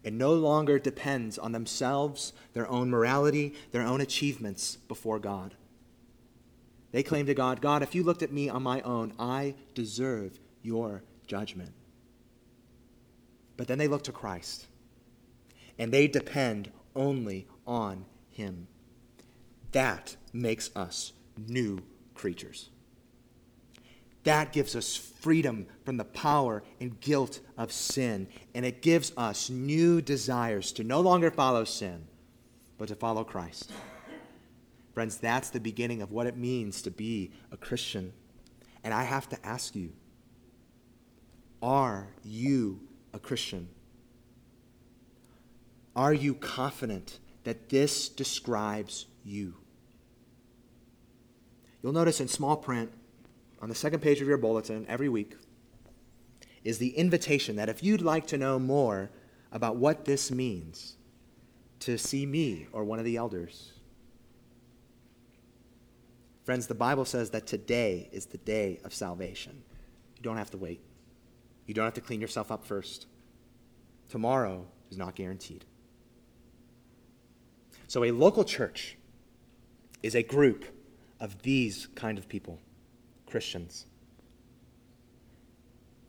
and 0.05 0.19
no 0.19 0.33
longer 0.35 0.79
depends 0.79 1.39
on 1.39 1.53
themselves, 1.53 2.33
their 2.53 2.69
own 2.69 2.91
morality, 2.91 3.55
their 3.71 3.83
own 3.83 4.01
achievements 4.01 4.77
before 4.89 5.19
God. 5.19 5.55
They 6.91 7.03
claim 7.03 7.27
to 7.27 7.35
God, 7.35 7.61
God, 7.61 7.83
if 7.83 7.95
you 7.95 8.03
looked 8.03 8.23
at 8.23 8.33
me 8.33 8.49
on 8.49 8.63
my 8.63 8.81
own, 8.83 9.15
I 9.19 9.55
deserve 9.75 10.39
your 10.63 11.03
judgment. 11.27 11.73
But 13.57 13.67
then 13.69 13.79
they 13.79 13.89
look 13.89 14.05
to 14.05 14.13
Christ, 14.13 14.67
and 15.79 15.93
they 15.93 16.07
depend 16.07 16.71
only 16.95 17.47
on 17.67 18.05
Him. 18.31 18.67
That 19.73 20.17
makes 20.33 20.71
us 20.77 21.13
new 21.39 21.81
creatures. 22.15 22.69
That 24.25 24.53
gives 24.53 24.77
us 24.77 24.97
freedom 24.97 25.67
from 25.85 25.97
the 25.97 26.05
power 26.05 26.63
and 26.81 27.01
guilt 27.01 27.41
of 27.59 27.73
sin. 27.73 28.29
And 28.55 28.65
it 28.65 28.83
gives 28.83 29.13
us 29.17 29.51
new 29.51 30.01
desires 30.01 30.73
to 30.73 30.85
no 30.85 31.01
longer 31.01 31.31
follow 31.31 31.65
sin, 31.65 32.07
but 32.79 32.89
to 32.89 32.95
follow 32.95 33.25
Christ. 33.25 33.73
Friends, 34.95 35.17
that's 35.17 35.51
the 35.51 35.61
beginning 35.61 36.03
of 36.03 36.13
what 36.13 36.27
it 36.27 36.37
means 36.37 36.83
to 36.83 36.91
be 36.91 37.33
a 37.51 37.57
Christian. 37.57 38.13
And 38.85 38.93
I 38.93 39.05
have 39.05 39.29
to 39.31 39.47
ask 39.47 39.75
you 39.75 39.93
are 41.63 42.09
you 42.25 42.81
a 43.13 43.19
Christian? 43.19 43.69
Are 45.95 46.13
you 46.13 46.35
confident 46.35 47.19
that 47.45 47.69
this 47.69 48.09
describes 48.09 49.07
you? 49.25 49.55
You'll 51.83 51.93
notice 51.93 52.21
in 52.21 52.29
small 52.29 52.57
print 52.57 52.91
on 53.63 53.71
the 53.71 53.75
second 53.75 54.01
page 54.01 54.21
of 54.21 54.29
your 54.29 54.37
bulletin 54.37 54.85
every 54.89 55.09
week 55.09 55.37
is 56.63 56.79
the 56.79 56.91
invitation 56.91 57.57
that 57.57 57.71
if 57.71 57.83
you'd 57.83 58.03
like 58.03 58.27
to 58.27 58.37
know 58.37 58.59
more 58.59 59.11
about 59.51 59.77
what 59.77 60.05
this 60.05 60.31
means, 60.31 60.97
to 61.83 61.99
see 61.99 62.25
me 62.25 62.69
or 62.73 62.85
one 62.85 63.01
of 63.01 63.05
the 63.05 63.17
elders. 63.17 63.73
Friends, 66.45 66.69
the 66.69 66.77
Bible 66.77 67.05
says 67.05 67.31
that 67.31 67.47
today 67.47 68.09
is 68.13 68.27
the 68.27 68.39
day 68.39 68.79
of 68.85 68.95
salvation. 68.95 69.65
You 70.17 70.23
don't 70.23 70.37
have 70.37 70.51
to 70.53 70.59
wait. 70.59 70.81
You 71.67 71.75
don't 71.75 71.85
have 71.85 71.95
to 71.95 72.01
clean 72.01 72.21
yourself 72.21 72.53
up 72.53 72.65
first. 72.65 73.07
Tomorrow 74.09 74.65
is 74.93 74.97
not 74.97 75.17
guaranteed. 75.17 75.65
So, 77.89 78.05
a 78.05 78.13
local 78.13 78.45
church 78.45 78.97
is 80.05 80.15
a 80.15 80.23
group 80.23 80.65
of 81.19 81.43
these 81.43 81.89
kind 81.97 82.17
of 82.17 82.29
people. 82.29 82.61
Christians. 83.33 83.87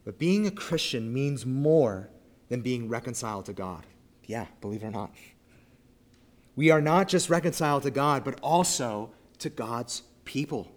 But 0.04 0.20
being 0.20 0.46
a 0.46 0.52
Christian 0.52 1.14
means 1.14 1.46
more 1.46 2.10
than 2.50 2.60
being 2.60 2.90
reconciled 2.90 3.46
to 3.46 3.54
God. 3.54 3.86
Yeah, 4.26 4.48
believe 4.60 4.84
it 4.84 4.88
or 4.88 4.92
not. 4.92 5.12
We 6.58 6.70
are 6.70 6.82
not 6.82 7.08
just 7.08 7.30
reconciled 7.30 7.84
to 7.84 7.92
God, 7.92 8.26
but 8.26 8.40
also 8.42 9.12
to 9.40 9.50
God's 9.50 10.04
people. 10.26 10.70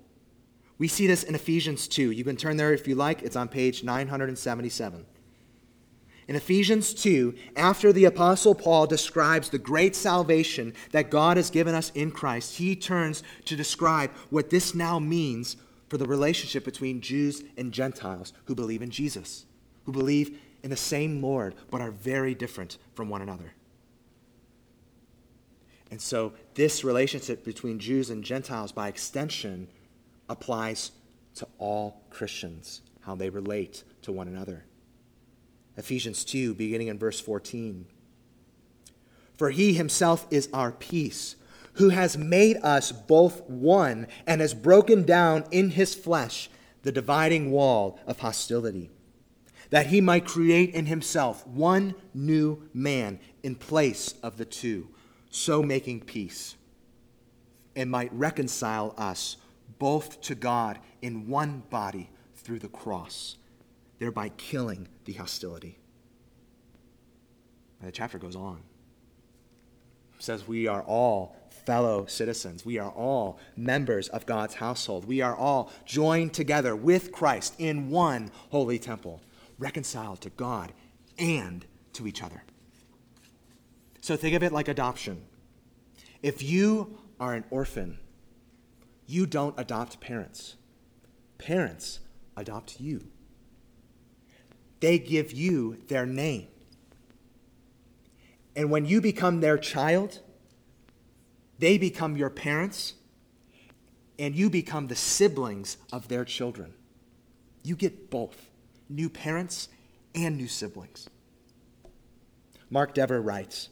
We 0.79 0.87
see 0.87 1.09
this 1.09 1.25
in 1.25 1.35
Ephesians 1.35 1.89
2. 1.89 2.13
You 2.13 2.23
can 2.23 2.37
turn 2.37 2.57
there 2.57 2.73
if 2.73 2.87
you 2.87 2.95
like, 2.95 3.23
it's 3.23 3.37
on 3.37 3.49
page 3.49 3.83
977. 3.83 5.05
In 6.29 6.35
Ephesians 6.35 6.95
2, 6.95 7.35
after 7.57 7.93
the 7.93 8.05
Apostle 8.05 8.55
Paul 8.55 8.87
describes 8.87 9.49
the 9.49 9.59
great 9.59 9.97
salvation 9.97 10.73
that 10.93 11.11
God 11.11 11.37
has 11.37 11.51
given 11.51 11.75
us 11.75 11.91
in 11.95 12.11
Christ, 12.11 12.57
he 12.57 12.77
turns 12.77 13.23
to 13.45 13.57
describe 13.57 14.11
what 14.31 14.51
this 14.51 14.75
now 14.75 14.99
means 14.99 15.57
for 15.89 15.99
the 15.99 16.07
relationship 16.07 16.65
between 16.65 17.01
Jews 17.01 17.43
and 17.57 17.73
Gentiles 17.73 18.33
who 18.45 18.55
believe 18.55 18.83
in 18.83 18.91
Jesus, 18.91 19.47
who 19.85 19.93
believe 19.93 20.39
in 20.63 20.71
the 20.71 20.77
same 20.77 21.23
Lord, 21.23 21.55
but 21.71 21.81
are 21.81 21.91
very 21.91 22.35
different 22.35 22.79
from 22.95 23.09
one 23.09 23.23
another. 23.23 23.53
And 25.91 26.01
so, 26.01 26.33
this 26.55 26.83
relationship 26.83 27.45
between 27.45 27.79
Jews 27.79 28.11
and 28.11 28.25
Gentiles, 28.25 28.73
by 28.73 28.89
extension, 28.89 29.69
applies 30.29 30.91
to 31.37 31.47
all 31.59 32.03
Christians, 32.11 32.83
how 33.03 33.15
they 33.15 33.31
relate 33.31 33.85
to 34.03 34.11
one 34.11 34.27
another. 34.27 34.65
Ephesians 35.77 36.25
2, 36.25 36.55
beginning 36.55 36.89
in 36.89 36.99
verse 36.99 37.21
14. 37.21 37.87
For 39.37 39.51
he 39.51 39.75
himself 39.75 40.27
is 40.31 40.49
our 40.53 40.73
peace, 40.73 41.37
who 41.77 41.91
has 41.91 42.17
made 42.17 42.57
us 42.63 42.91
both 42.91 43.43
one 43.49 44.07
and 44.27 44.41
has 44.41 44.55
broken 44.55 45.03
down 45.03 45.45
in 45.51 45.71
his 45.71 45.95
flesh 45.95 46.49
the 46.83 46.93
dividing 46.93 47.51
wall 47.51 47.99
of 48.07 48.21
hostility, 48.21 48.91
that 49.71 49.89
he 49.89 50.01
might 50.01 50.25
create 50.25 50.75
in 50.75 50.87
himself 50.87 51.47
one 51.47 51.95
new 52.15 52.63
man 52.73 53.19
in 53.43 53.55
place 53.55 54.15
of 54.23 54.37
the 54.37 54.45
two, 54.45 54.89
so 55.31 55.63
making 55.63 56.01
peace, 56.01 56.57
and 57.75 57.91
might 57.91 58.13
reconcile 58.13 58.95
us 58.97 59.37
both 59.79 60.21
to 60.23 60.35
God 60.35 60.79
in 61.03 61.29
one 61.29 61.63
body 61.69 62.09
through 62.37 62.61
the 62.61 62.69
cross, 62.69 63.37
thereby 63.99 64.31
killing 64.31 64.89
the 65.05 65.13
hostility. 65.15 65.79
And 67.81 67.89
the 67.89 67.93
chapter 67.93 68.19
goes 68.19 68.37
on. 68.37 68.63
It 70.19 70.23
says 70.23 70.49
we 70.49 70.67
are 70.67 70.83
all 70.83 71.37
fellow 71.67 72.07
citizens. 72.07 72.65
We 72.65 72.79
are 72.79 72.91
all 72.91 73.39
members 73.57 74.09
of 74.09 74.25
God's 74.25 74.55
household. 74.55 75.05
We 75.05 75.21
are 75.21 75.37
all 75.37 75.73
joined 75.85 76.33
together 76.33 76.75
with 76.77 77.13
Christ 77.13 77.55
in 77.59 77.91
one 77.91 78.31
holy 78.51 78.79
temple, 78.79 79.21
reconciled 79.59 80.21
to 80.23 80.31
God 80.31 80.73
and 81.19 81.67
to 81.95 82.07
each 82.07 82.23
other. 82.23 82.45
So 84.01 84.17
think 84.17 84.37
of 84.37 84.45
it 84.45 84.53
like 84.53 84.69
adoption. 84.69 85.25
If 86.23 86.43
you 86.43 86.99
are 87.19 87.35
an 87.35 87.45
orphan, 87.51 87.99
you 89.07 89.27
don't 89.27 89.55
adopt 89.59 90.01
parents. 90.01 90.55
Parents 91.39 92.01
adopt 92.37 92.81
you. 92.81 93.09
They 94.81 94.99
give 94.99 95.33
you 95.33 95.79
their 95.89 96.07
name. 96.07 96.47
And 98.55 98.71
when 98.71 98.87
you 98.87 99.01
become 99.01 99.41
their 99.41 99.59
child, 99.59 100.21
they 101.59 101.79
become 101.79 102.17
your 102.17 102.31
parents, 102.31 102.95
and 104.19 104.35
you 104.35 104.51
become 104.51 104.89
the 104.89 104.97
siblings 104.97 105.77
of 105.93 106.09
their 106.09 106.25
children. 106.25 106.75
You 107.63 107.77
get 107.77 108.11
both 108.11 108.51
new 108.89 109.09
parents 109.09 109.69
and 110.15 110.37
new 110.37 110.49
siblings. 110.49 111.09
Mark 112.71 112.95
Dever 112.95 113.21
writes 113.21 113.69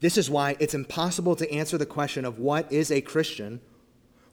This 0.00 0.16
is 0.16 0.30
why 0.30 0.56
it's 0.58 0.74
impossible 0.74 1.36
to 1.36 1.52
answer 1.52 1.78
the 1.78 1.86
question 1.86 2.24
of 2.24 2.38
what 2.38 2.70
is 2.72 2.90
a 2.90 3.00
Christian 3.00 3.60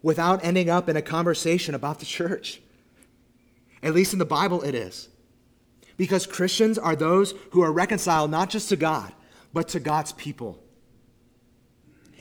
without 0.02 0.44
ending 0.44 0.70
up 0.70 0.88
in 0.90 0.96
a 0.96 1.02
conversation 1.02 1.76
about 1.76 2.00
the 2.00 2.06
church. 2.06 2.62
At 3.82 3.94
least 3.94 4.14
in 4.14 4.20
the 4.20 4.26
Bible, 4.26 4.62
it 4.62 4.76
is. 4.76 5.10
Because 5.98 6.26
Christians 6.26 6.78
are 6.78 6.96
those 6.96 7.34
who 7.52 7.62
are 7.62 7.72
reconciled 7.72 8.32
not 8.32 8.50
just 8.50 8.70
to 8.70 8.76
God, 8.76 9.14
but 9.54 9.68
to 9.70 9.80
God's 9.80 10.14
people. 10.14 10.64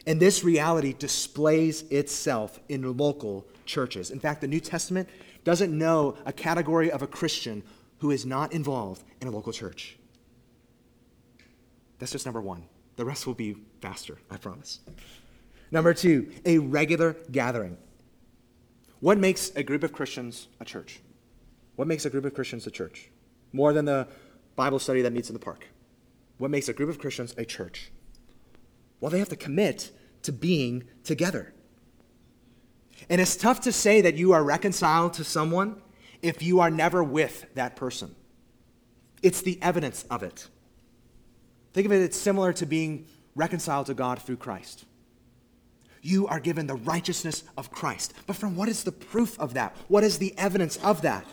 And 0.09 0.18
this 0.18 0.42
reality 0.42 0.94
displays 0.99 1.83
itself 1.90 2.59
in 2.71 2.97
local 2.97 3.47
churches. 3.66 4.11
In 4.11 4.18
fact, 4.18 4.40
the 4.40 4.49
New 4.49 4.59
Testament 4.59 5.07
doesn't 5.44 5.77
know 5.77 6.16
a 6.25 6.33
category 6.33 6.90
of 6.90 7.03
a 7.03 7.07
Christian 7.07 7.62
who 7.99 8.11
is 8.11 8.25
not 8.25 8.55
involved 8.55 9.05
in 9.21 9.29
a 9.29 9.31
local 9.31 9.53
church. 9.53 9.99
That's 11.99 12.11
just 12.11 12.25
number 12.25 12.40
one. 12.40 12.64
The 12.97 13.05
rest 13.05 13.27
will 13.27 13.35
be 13.35 13.59
faster, 13.83 14.16
I 14.31 14.38
promise. 14.38 14.81
Number 15.71 15.92
two, 15.92 16.33
a 16.47 16.57
regular 16.57 17.14
gathering. 17.31 17.77
What 19.01 19.18
makes 19.18 19.53
a 19.57 19.62
group 19.62 19.85
of 19.85 19.92
Christians 19.92 20.49
a 20.59 20.64
church? 20.64 21.01
What 21.77 21.87
makes 21.87 22.07
a 22.07 22.11
group 22.11 22.25
of 22.25 22.33
Christians 22.33 22.66
a 22.66 22.71
church? 22.71 23.11
More 23.53 23.75
than 23.75 23.85
the 23.85 24.09
Bible 24.57 24.79
study 24.79 25.03
that 25.03 25.12
meets 25.12 25.29
in 25.29 25.35
the 25.35 25.38
park. 25.38 25.68
What 26.38 26.51
makes 26.51 26.71
a 26.71 26.73
group 26.73 26.88
of 26.88 26.99
Christians 26.99 27.35
a 27.37 27.44
church? 27.44 27.92
Well, 29.01 29.11
they 29.11 29.18
have 29.18 29.29
to 29.29 29.37
commit 29.37 29.92
to 30.23 30.33
being 30.33 30.85
together. 31.05 31.53
And 33.09 33.21
it's 33.21 33.37
tough 33.37 33.61
to 33.63 33.73
say 33.73 34.01
that 34.01 34.17
you 34.17 34.33
are 34.33 34.43
reconciled 34.43 35.15
to 35.15 35.25
someone 35.25 35.81
if 36.23 36.43
you 36.43 36.61
are 36.61 36.71
never 36.71 37.03
with 37.03 37.47
that 37.55 37.77
person. 37.77 38.15
It's 39.23 39.43
the 39.43 39.59
evidence 39.63 40.05
of 40.11 40.23
it. 40.23 40.49
Think 41.73 41.87
of 41.87 41.93
it, 41.93 42.03
it's 42.03 42.17
similar 42.17 42.53
to 42.55 42.67
being 42.67 43.07
reconciled 43.35 43.87
to 43.87 43.95
God 43.95 44.21
through 44.21 44.37
Christ. 44.37 44.85
You 46.03 46.27
are 46.27 46.41
given 46.41 46.67
the 46.67 46.77
righteousness 46.77 47.45
of 47.57 47.71
Christ. 47.71 48.15
But 48.27 48.37
from 48.37 48.57
what 48.57 48.69
is 48.69 48.85
the 48.85 48.93
proof 48.93 49.39
of 49.39 49.55
that? 49.55 49.77
What 49.89 50.05
is 50.05 50.19
the 50.19 50.37
evidence 50.39 50.77
of 50.79 51.03
that? 51.03 51.25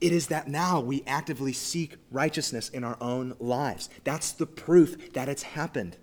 It 0.00 0.12
is 0.12 0.26
that 0.28 0.48
now 0.48 0.80
we 0.80 1.02
actively 1.06 1.52
seek 1.52 1.96
righteousness 2.10 2.68
in 2.68 2.84
our 2.84 2.96
own 3.00 3.34
lives. 3.38 3.88
That's 4.02 4.32
the 4.32 4.46
proof 4.46 5.12
that 5.14 5.28
it's 5.28 5.42
happened. 5.42 5.96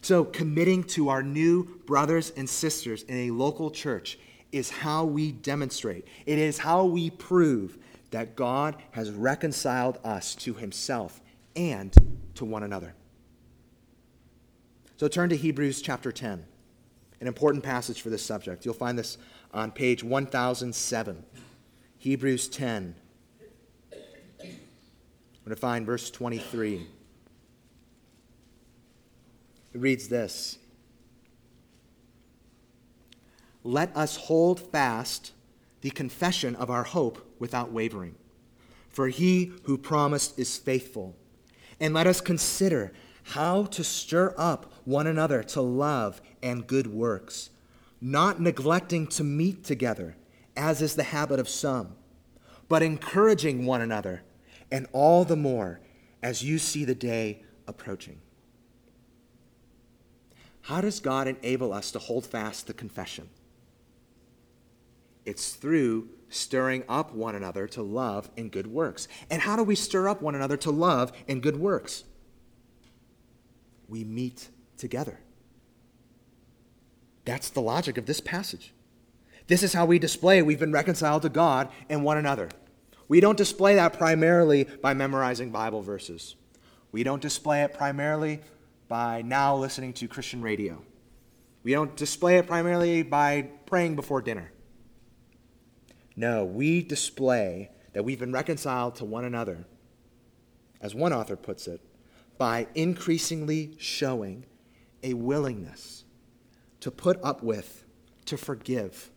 So, 0.00 0.24
committing 0.24 0.84
to 0.84 1.08
our 1.08 1.22
new 1.22 1.64
brothers 1.86 2.32
and 2.36 2.48
sisters 2.48 3.02
in 3.02 3.16
a 3.16 3.30
local 3.30 3.70
church 3.70 4.18
is 4.52 4.70
how 4.70 5.04
we 5.04 5.32
demonstrate, 5.32 6.06
it 6.26 6.38
is 6.38 6.58
how 6.58 6.84
we 6.84 7.10
prove 7.10 7.78
that 8.10 8.36
God 8.36 8.76
has 8.92 9.10
reconciled 9.10 9.98
us 10.04 10.34
to 10.36 10.54
himself 10.54 11.20
and 11.56 11.94
to 12.36 12.44
one 12.44 12.62
another. 12.62 12.94
So, 14.96 15.08
turn 15.08 15.28
to 15.30 15.36
Hebrews 15.36 15.82
chapter 15.82 16.12
10, 16.12 16.44
an 17.20 17.26
important 17.26 17.64
passage 17.64 18.00
for 18.00 18.10
this 18.10 18.24
subject. 18.24 18.64
You'll 18.64 18.74
find 18.74 18.98
this 18.98 19.18
on 19.52 19.72
page 19.72 20.04
1007. 20.04 21.24
Hebrews 21.98 22.48
10. 22.48 22.94
I'm 23.92 24.48
going 25.44 25.50
to 25.50 25.56
find 25.56 25.84
verse 25.84 26.10
23. 26.10 26.86
It 29.72 29.80
reads 29.80 30.08
this 30.08 30.58
Let 33.62 33.94
us 33.96 34.16
hold 34.16 34.60
fast 34.60 35.32
the 35.80 35.90
confession 35.90 36.56
of 36.56 36.70
our 36.70 36.84
hope 36.84 37.24
without 37.38 37.72
wavering, 37.72 38.14
for 38.88 39.08
he 39.08 39.52
who 39.64 39.78
promised 39.78 40.38
is 40.38 40.56
faithful. 40.56 41.16
And 41.80 41.94
let 41.94 42.08
us 42.08 42.20
consider 42.20 42.92
how 43.22 43.64
to 43.64 43.84
stir 43.84 44.34
up 44.36 44.72
one 44.84 45.06
another 45.06 45.42
to 45.44 45.60
love 45.60 46.20
and 46.42 46.66
good 46.66 46.88
works, 46.88 47.50
not 48.00 48.40
neglecting 48.40 49.06
to 49.08 49.22
meet 49.22 49.62
together, 49.62 50.16
as 50.56 50.82
is 50.82 50.96
the 50.96 51.04
habit 51.04 51.38
of 51.38 51.48
some, 51.48 51.94
but 52.68 52.82
encouraging 52.82 53.64
one 53.64 53.80
another, 53.80 54.22
and 54.72 54.88
all 54.92 55.24
the 55.24 55.36
more 55.36 55.80
as 56.22 56.42
you 56.42 56.58
see 56.58 56.84
the 56.84 56.94
day 56.94 57.42
approaching. 57.68 58.20
How 60.62 60.80
does 60.80 61.00
God 61.00 61.28
enable 61.28 61.72
us 61.72 61.90
to 61.92 61.98
hold 61.98 62.26
fast 62.26 62.66
the 62.66 62.74
confession? 62.74 63.28
It's 65.24 65.52
through 65.52 66.08
stirring 66.30 66.84
up 66.88 67.14
one 67.14 67.34
another 67.34 67.66
to 67.68 67.82
love 67.82 68.30
and 68.36 68.50
good 68.50 68.66
works. 68.66 69.08
And 69.30 69.42
how 69.42 69.56
do 69.56 69.62
we 69.62 69.74
stir 69.74 70.08
up 70.08 70.22
one 70.22 70.34
another 70.34 70.56
to 70.58 70.70
love 70.70 71.12
and 71.26 71.42
good 71.42 71.56
works? 71.56 72.04
We 73.88 74.04
meet 74.04 74.48
together. 74.76 75.20
That's 77.24 77.50
the 77.50 77.60
logic 77.60 77.98
of 77.98 78.06
this 78.06 78.20
passage. 78.20 78.72
This 79.48 79.62
is 79.62 79.72
how 79.72 79.86
we 79.86 79.98
display 79.98 80.40
we've 80.42 80.58
been 80.58 80.72
reconciled 80.72 81.22
to 81.22 81.28
God 81.28 81.68
and 81.88 82.04
one 82.04 82.18
another. 82.18 82.48
We 83.08 83.20
don't 83.20 83.36
display 83.36 83.74
that 83.74 83.94
primarily 83.94 84.64
by 84.64 84.94
memorizing 84.94 85.50
Bible 85.50 85.82
verses. 85.82 86.36
We 86.92 87.02
don't 87.02 87.22
display 87.22 87.62
it 87.62 87.74
primarily 87.74 88.40
by 88.88 89.22
now 89.22 89.54
listening 89.54 89.92
to 89.92 90.08
Christian 90.08 90.42
radio. 90.42 90.82
We 91.62 91.72
don't 91.72 91.96
display 91.96 92.38
it 92.38 92.46
primarily 92.46 93.02
by 93.02 93.50
praying 93.66 93.94
before 93.96 94.22
dinner. 94.22 94.50
No, 96.16 96.44
we 96.44 96.82
display 96.82 97.70
that 97.92 98.04
we've 98.04 98.18
been 98.18 98.32
reconciled 98.32 98.96
to 98.96 99.04
one 99.04 99.24
another, 99.24 99.66
as 100.80 100.94
one 100.94 101.12
author 101.12 101.36
puts 101.36 101.68
it, 101.68 101.80
by 102.38 102.66
increasingly 102.74 103.74
showing 103.78 104.46
a 105.02 105.14
willingness 105.14 106.04
to 106.80 106.90
put 106.90 107.22
up 107.22 107.42
with, 107.42 107.84
to 108.24 108.36
forgive, 108.36 109.10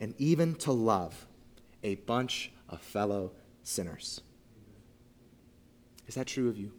and 0.00 0.14
even 0.18 0.54
to 0.56 0.72
love 0.72 1.26
a 1.82 1.94
bunch 1.96 2.52
of 2.68 2.80
fellow 2.80 3.32
sinners. 3.62 4.20
Is 6.06 6.14
that 6.16 6.26
true 6.26 6.48
of 6.48 6.58
you? 6.58 6.72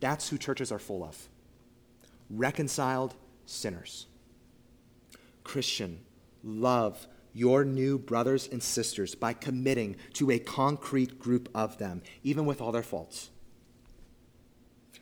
That's 0.00 0.28
who 0.28 0.38
churches 0.38 0.70
are 0.70 0.78
full 0.78 1.04
of 1.04 1.28
reconciled 2.30 3.14
sinners. 3.44 4.06
Christian, 5.44 6.00
love 6.42 7.06
your 7.32 7.64
new 7.64 7.98
brothers 7.98 8.48
and 8.50 8.62
sisters 8.62 9.14
by 9.14 9.32
committing 9.32 9.96
to 10.14 10.30
a 10.30 10.38
concrete 10.38 11.18
group 11.18 11.48
of 11.54 11.78
them, 11.78 12.02
even 12.22 12.46
with 12.46 12.60
all 12.60 12.72
their 12.72 12.82
faults. 12.82 13.30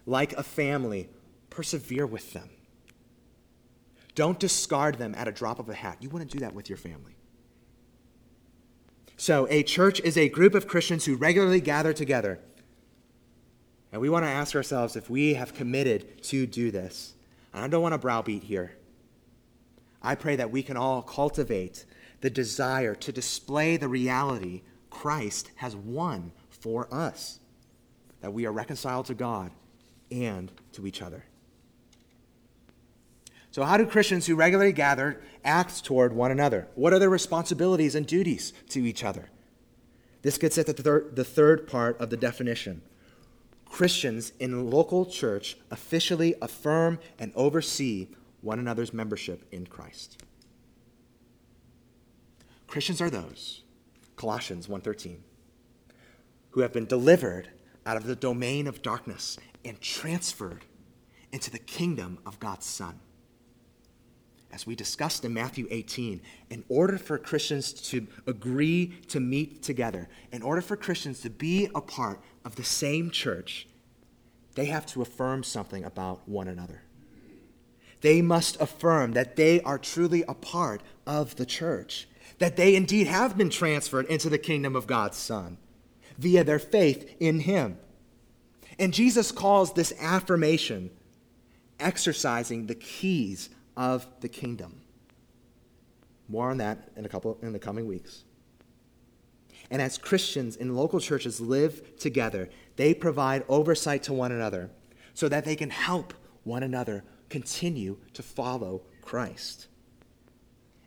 Like 0.05 0.32
a 0.34 0.42
family, 0.42 1.09
persevere 1.49 2.07
with 2.07 2.32
them. 2.32 2.51
Don't 4.14 4.38
discard 4.38 4.99
them 4.99 5.14
at 5.16 5.28
a 5.28 5.32
drop 5.32 5.59
of 5.59 5.68
a 5.68 5.74
hat. 5.74 5.99
You 6.01 6.11
wouldn't 6.11 6.30
do 6.30 6.40
that 6.40 6.55
with 6.55 6.68
your 6.68 6.76
family. 6.76 7.16
So, 9.16 9.47
a 9.49 9.62
church 9.62 10.01
is 10.01 10.18
a 10.18 10.28
group 10.28 10.55
of 10.55 10.66
Christians 10.66 11.05
who 11.05 11.14
regularly 11.14 11.61
gather 11.61 11.92
together 11.92 12.40
And 13.95 14.01
we 14.01 14.09
want 14.09 14.24
to 14.24 14.28
ask 14.28 14.57
ourselves 14.57 14.97
if 14.97 15.09
we 15.09 15.34
have 15.34 15.55
committed 15.55 16.20
to 16.24 16.49
do 16.49 16.72
this. 16.72 17.14
And 17.53 17.64
I 17.64 17.68
don't 17.68 17.80
want 17.80 17.92
to 17.92 17.99
browbeat 17.99 18.42
here. 18.42 18.72
I 20.03 20.16
pray 20.16 20.34
that 20.34 20.51
we 20.51 20.64
can 20.64 20.76
all 20.76 21.01
cultivate 21.01 21.84
the 22.20 22.28
desire 22.28 22.97
to 22.97 23.12
display 23.12 23.76
the 23.76 23.86
reality 23.86 24.62
Christ 24.90 25.53
has 25.59 25.76
won 25.76 26.32
for 26.51 26.92
us, 26.92 27.38
that 28.20 28.32
we 28.32 28.47
are 28.47 28.51
reconciled 28.51 29.07
to 29.07 29.14
God 29.14 29.53
and 30.11 30.51
to 30.72 30.88
each 30.88 31.01
other. 31.01 31.26
So, 33.53 33.62
how 33.62 33.76
do 33.76 33.86
Christians 33.86 34.26
who 34.26 34.34
regularly 34.34 34.72
gather 34.72 35.22
act 35.45 35.84
toward 35.84 36.12
one 36.12 36.32
another? 36.32 36.66
What 36.74 36.92
are 36.92 36.99
their 36.99 37.11
responsibilities 37.11 37.95
and 37.95 38.09
duties 38.09 38.55
to 38.70 38.84
each 38.84 39.05
other? 39.05 39.30
This 40.22 40.36
gets 40.36 40.59
at 40.59 40.66
the, 40.66 40.72
thir- 40.72 41.11
the 41.12 41.22
third 41.22 41.68
part 41.68 42.01
of 42.01 42.11
the 42.11 42.16
definition. 42.16 42.82
Christians 43.64 44.32
in 44.38 44.70
local 44.70 45.06
church 45.06 45.56
officially 45.70 46.34
affirm 46.40 46.98
and 47.18 47.32
oversee 47.34 48.08
one 48.40 48.58
another's 48.58 48.92
membership 48.92 49.44
in 49.50 49.66
Christ. 49.66 50.22
Christians 52.66 53.00
are 53.00 53.10
those, 53.10 53.62
Colossians 54.16 54.68
1:13, 54.68 55.22
who 56.50 56.60
have 56.60 56.72
been 56.72 56.86
delivered 56.86 57.50
out 57.86 57.96
of 57.96 58.04
the 58.04 58.16
domain 58.16 58.66
of 58.66 58.82
darkness 58.82 59.38
and 59.64 59.80
transferred 59.80 60.64
into 61.32 61.50
the 61.50 61.58
kingdom 61.58 62.18
of 62.24 62.38
God's 62.38 62.66
Son 62.66 63.00
as 64.55 64.68
we 64.68 64.76
discussed 64.76 65.24
in 65.24 65.34
Matthew 65.34 65.66
18, 65.68 66.20
in 66.48 66.64
order 66.68 66.96
for 66.96 67.18
Christians 67.18 67.72
to 67.72 68.07
agree 68.28 68.94
to 69.09 69.18
meet 69.18 69.64
together, 69.64 70.09
in 70.30 70.42
order 70.42 70.61
for 70.61 70.76
Christians 70.76 71.20
to 71.22 71.30
be 71.30 71.68
a 71.74 71.80
part 71.80 72.20
of 72.44 72.55
the 72.55 72.62
same 72.62 73.11
church, 73.11 73.66
they 74.55 74.66
have 74.66 74.86
to 74.86 75.02
affirm 75.02 75.42
something 75.42 75.82
about 75.82 76.28
one 76.28 76.46
another. 76.46 76.82
They 78.00 78.22
must 78.22 78.61
affirm 78.61 79.12
that 79.12 79.34
they 79.34 79.61
are 79.62 79.78
truly 79.78 80.22
a 80.28 80.34
part 80.34 80.82
of 81.05 81.34
the 81.34 81.46
church, 81.46 82.07
that 82.38 82.57
they 82.57 82.76
indeed 82.76 83.09
have 83.09 83.36
been 83.36 83.50
transferred 83.50 84.07
into 84.07 84.30
the 84.30 84.38
kingdom 84.38 84.76
of 84.76 84.86
God's 84.86 85.16
Son 85.16 85.59
via 86.16 86.44
their 86.44 86.61
faith 86.61 87.12
in 87.18 87.40
Him. 87.40 87.76
And 88.78 88.94
Jesus 88.94 89.32
calls 89.32 89.72
this 89.72 89.92
affirmation 90.00 90.90
exercising 91.80 92.66
the 92.66 92.76
keys 92.76 93.48
of 93.77 94.07
the 94.20 94.29
kingdom. 94.29 94.81
More 96.29 96.51
on 96.51 96.59
that 96.59 96.91
in 96.97 97.05
a 97.05 97.09
couple 97.09 97.39
in 97.43 97.53
the 97.53 97.59
coming 97.59 97.87
weeks. 97.87 98.25
And 99.70 99.81
as 99.81 99.99
Christians 99.99 100.57
in 100.57 100.75
local 100.75 101.01
churches 101.01 101.41
live 101.41 101.97
together, 101.99 102.49
they 102.77 102.95
provide 102.95 103.45
oversight 103.49 104.03
to 104.05 104.12
one 104.12 104.33
another 104.33 104.70
so 105.14 105.29
that 105.29 105.45
they 105.45 105.57
can 105.57 105.70
help 105.70 106.12
one 106.43 106.62
another 106.62 107.05
continue 107.29 107.97
to 108.12 108.22
follow 108.22 108.83
Christ. 109.01 109.68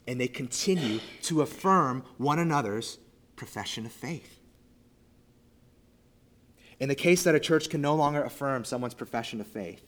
And 0.08 0.20
they 0.22 0.28
continue 0.28 1.00
to 1.24 1.42
affirm 1.42 2.04
one 2.18 2.40
another's 2.40 3.00
profession 3.36 3.86
of 3.86 3.92
faith. 3.92 4.40
In 6.80 6.90
the 6.90 6.96
case 6.96 7.24
that 7.24 7.36
a 7.36 7.40
church 7.40 7.70
can 7.70 7.82
no 7.82 7.96
longer 7.96 8.24
affirm 8.24 8.64
someone's 8.64 8.94
profession 8.94 9.42
of 9.42 9.48
faith, 9.48 9.87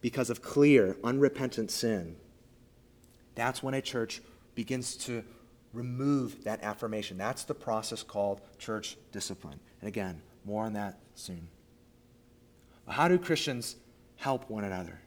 because 0.00 0.30
of 0.30 0.42
clear, 0.42 0.96
unrepentant 1.02 1.70
sin, 1.70 2.16
that's 3.34 3.62
when 3.62 3.74
a 3.74 3.82
church 3.82 4.22
begins 4.54 4.96
to 4.96 5.22
remove 5.72 6.44
that 6.44 6.62
affirmation. 6.62 7.18
That's 7.18 7.44
the 7.44 7.54
process 7.54 8.02
called 8.02 8.40
church 8.58 8.96
discipline. 9.12 9.60
And 9.80 9.88
again, 9.88 10.22
more 10.44 10.64
on 10.64 10.72
that 10.72 10.98
soon. 11.14 11.48
How 12.88 13.08
do 13.08 13.18
Christians 13.18 13.76
help 14.16 14.48
one 14.48 14.64
another? 14.64 15.00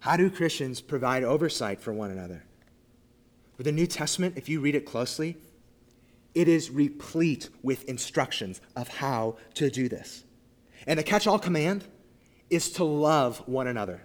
How 0.00 0.16
do 0.16 0.30
Christians 0.30 0.80
provide 0.80 1.24
oversight 1.24 1.80
for 1.80 1.92
one 1.92 2.10
another? 2.10 2.44
For 3.56 3.64
the 3.64 3.72
New 3.72 3.86
Testament, 3.86 4.34
if 4.36 4.48
you 4.48 4.60
read 4.60 4.76
it 4.76 4.86
closely, 4.86 5.36
it 6.34 6.46
is 6.46 6.70
replete 6.70 7.48
with 7.62 7.84
instructions 7.84 8.60
of 8.76 8.86
how 8.86 9.36
to 9.54 9.70
do 9.70 9.88
this. 9.88 10.22
And 10.86 10.98
the 10.98 11.02
catch 11.02 11.26
all 11.26 11.38
command 11.38 11.84
is 12.50 12.70
to 12.72 12.84
love 12.84 13.38
one 13.48 13.66
another. 13.66 14.02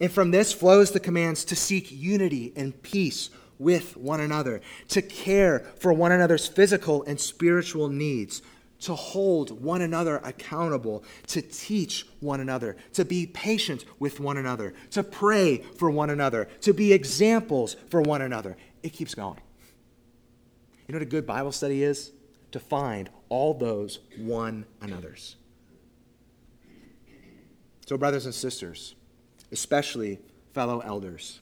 And 0.00 0.10
from 0.10 0.30
this 0.30 0.52
flows 0.52 0.90
the 0.90 1.00
commands 1.00 1.44
to 1.46 1.56
seek 1.56 1.90
unity 1.90 2.52
and 2.56 2.80
peace 2.82 3.30
with 3.58 3.96
one 3.96 4.20
another, 4.20 4.60
to 4.88 5.02
care 5.02 5.60
for 5.78 5.92
one 5.92 6.12
another's 6.12 6.46
physical 6.46 7.04
and 7.04 7.20
spiritual 7.20 7.88
needs, 7.88 8.42
to 8.80 8.94
hold 8.94 9.62
one 9.62 9.80
another 9.80 10.16
accountable, 10.24 11.04
to 11.28 11.40
teach 11.40 12.06
one 12.20 12.40
another, 12.40 12.76
to 12.92 13.04
be 13.04 13.26
patient 13.26 13.84
with 13.98 14.20
one 14.20 14.36
another, 14.36 14.74
to 14.90 15.02
pray 15.02 15.58
for 15.58 15.88
one 15.90 16.10
another, 16.10 16.48
to 16.60 16.72
be 16.72 16.92
examples 16.92 17.76
for 17.88 18.02
one 18.02 18.22
another. 18.22 18.56
It 18.82 18.90
keeps 18.90 19.14
going. 19.14 19.38
You 20.86 20.92
know 20.92 20.96
what 20.96 21.02
a 21.02 21.10
good 21.10 21.26
Bible 21.26 21.52
study 21.52 21.82
is? 21.82 22.10
To 22.52 22.60
find 22.60 23.08
all 23.30 23.54
those 23.54 24.00
one 24.18 24.66
another's. 24.82 25.36
So, 27.86 27.96
brothers 27.96 28.26
and 28.26 28.34
sisters, 28.34 28.94
especially 29.54 30.18
fellow 30.52 30.80
elders. 30.80 31.40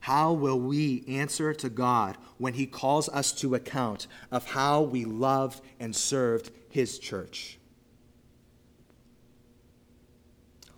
How 0.00 0.32
will 0.32 0.58
we 0.58 1.04
answer 1.08 1.54
to 1.54 1.68
God 1.70 2.18
when 2.36 2.54
He 2.54 2.66
calls 2.66 3.08
us 3.08 3.32
to 3.34 3.54
account 3.54 4.06
of 4.30 4.44
how 4.44 4.82
we 4.82 5.04
loved 5.04 5.60
and 5.78 5.94
served 5.94 6.50
His 6.68 6.98
church? 6.98 7.58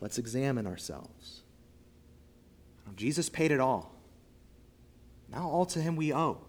Let's 0.01 0.19
examine 0.19 0.67
ourselves. 0.67 1.41
Jesus 2.97 3.31
paid 3.31 3.51
it 3.51 3.61
all. 3.61 3.95
Now 5.33 5.49
all 5.49 5.65
to 5.67 5.81
Him 5.81 5.97
we 5.97 6.13
owe. 6.13 6.43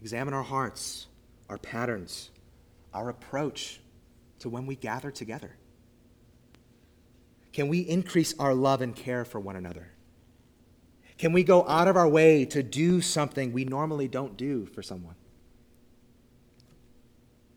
Examine 0.00 0.32
our 0.32 0.42
hearts, 0.42 1.08
our 1.50 1.58
patterns, 1.58 2.30
our 2.94 3.10
approach 3.10 3.80
to 4.38 4.48
when 4.48 4.64
we 4.64 4.76
gather 4.76 5.10
together. 5.10 5.50
Can 7.56 7.68
we 7.68 7.78
increase 7.78 8.34
our 8.38 8.52
love 8.52 8.82
and 8.82 8.94
care 8.94 9.24
for 9.24 9.40
one 9.40 9.56
another? 9.56 9.88
Can 11.16 11.32
we 11.32 11.42
go 11.42 11.66
out 11.66 11.88
of 11.88 11.96
our 11.96 12.06
way 12.06 12.44
to 12.44 12.62
do 12.62 13.00
something 13.00 13.50
we 13.50 13.64
normally 13.64 14.08
don't 14.08 14.36
do 14.36 14.66
for 14.66 14.82
someone? 14.82 15.14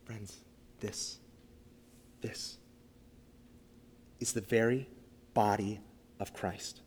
Friends, 0.05 0.37
this, 0.79 1.17
this 2.21 2.59
is 4.21 4.31
the 4.31 4.39
very 4.39 4.87
body 5.33 5.81
of 6.17 6.33
Christ. 6.33 6.79